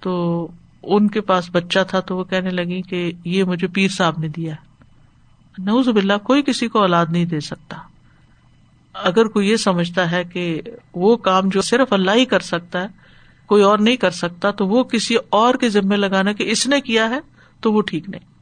[0.00, 0.48] تو
[0.82, 4.28] ان کے پاس بچہ تھا تو وہ کہنے لگی کہ یہ مجھے پیر صاحب نے
[4.28, 4.54] دیا۔
[5.58, 7.76] نوز باللہ، کوئی کسی کو اولاد نہیں دے سکتا۔
[8.94, 10.60] اگر کوئی یہ سمجھتا ہے کہ
[10.94, 13.05] وہ کام جو صرف اللہ ہی کر سکتا ہے
[13.46, 16.80] کوئی اور نہیں کر سکتا، تو وہ کسی اور کے ذمے لگانا کہ اس نے
[16.80, 17.20] کیا ہے،
[17.60, 18.36] تو وہ ٹھیک نہیں۔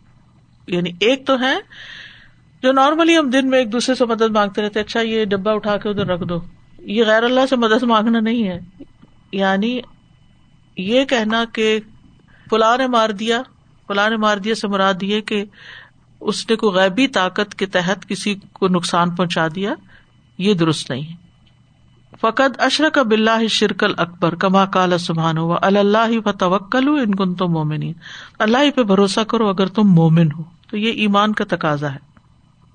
[0.67, 1.57] یعنی ایک تو ہے
[2.63, 5.77] جو نارملی ہم دن میں ایک دوسرے سے مدد مانگتے رہتے اچھا یہ ڈبا اٹھا
[5.77, 6.41] کے ادھر رکھ دو۔
[6.79, 8.59] یہ غیر اللہ سے مدد مانگنا نہیں ہے۔
[9.33, 9.81] یعنی
[10.77, 11.81] یہ کہنا کہ
[12.51, 13.43] فلاں نے مار دیا،
[13.87, 15.45] فلاں نے مار دیا سے مراد یہ کہ
[16.21, 19.75] اس نے کوئی غیبی طاقت کے تحت کسی کو نقصان پہنچا دیا،
[20.39, 21.24] یہ درست نہیں ہے۔
[22.25, 27.83] فقط اشرک بلّہ شرکل اکبر کما کال سبحان ہوا اللہ توکل ان کن تم مومن
[28.39, 31.99] اللہ پہ بھروسہ کرو اگر تم مومن ہو۔ تو یہ ایمان کا تقاضا ہے۔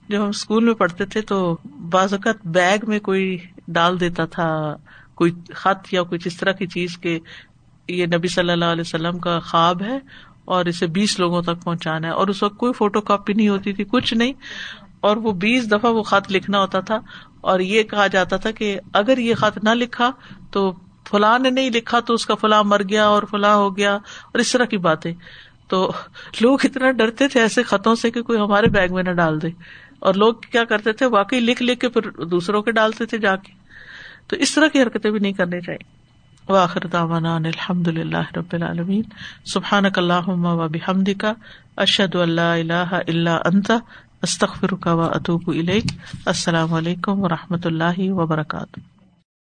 [0.09, 1.57] جب ہم اسکول میں پڑھتے تھے تو
[1.89, 3.37] بعض اوقات بیگ میں کوئی
[3.67, 4.75] ڈال دیتا تھا،
[5.15, 7.19] کوئی خط یا کچھ اس طرح کی چیز کے
[7.87, 9.99] یہ نبی صلی اللہ علیہ وسلم کا خواب ہے
[10.45, 13.73] اور اسے بیس لوگوں تک پہنچانا ہے اور اس وقت کوئی فوٹو کاپی نہیں ہوتی
[13.73, 14.33] تھی، کچھ نہیں۔
[15.01, 16.99] اور وہ بیس دفعہ وہ خط لکھنا ہوتا تھا
[17.41, 20.11] اور یہ کہا جاتا تھا کہ اگر یہ خط نہ لکھا
[20.51, 20.73] تو
[21.09, 24.39] فلاں نے نہیں لکھا تو اس کا فلاں مر گیا اور فلاں ہو گیا اور
[24.39, 25.13] اس طرح کی باتیں۔
[25.67, 25.91] تو
[26.41, 29.47] لوگ اتنا ڈرتے تھے ایسے خطوں سے کہ کوئی ہمارے بیگ میں نہ ڈال دے۔
[29.99, 33.35] اور لوگ کیا کرتے تھے؟ واقعی لکھ لکھ کے پھر دوسروں کے ڈالتے تھے جا
[33.35, 33.51] کے۔
[34.27, 35.99] تو اس طرح کی حرکتیں بھی نہیں کرنی چاہیے۔
[36.51, 39.01] واخر داوانا الحمد للہ رب العالمین۔
[39.45, 41.33] سبحان اللہ و بحمد کا
[41.77, 43.71] اشد اللہ اللہ اللہ انت۔
[44.21, 45.49] استخر کا و اطوب
[46.25, 48.88] السلام علیکم و رحمۃ اللہ وبرکاتہ.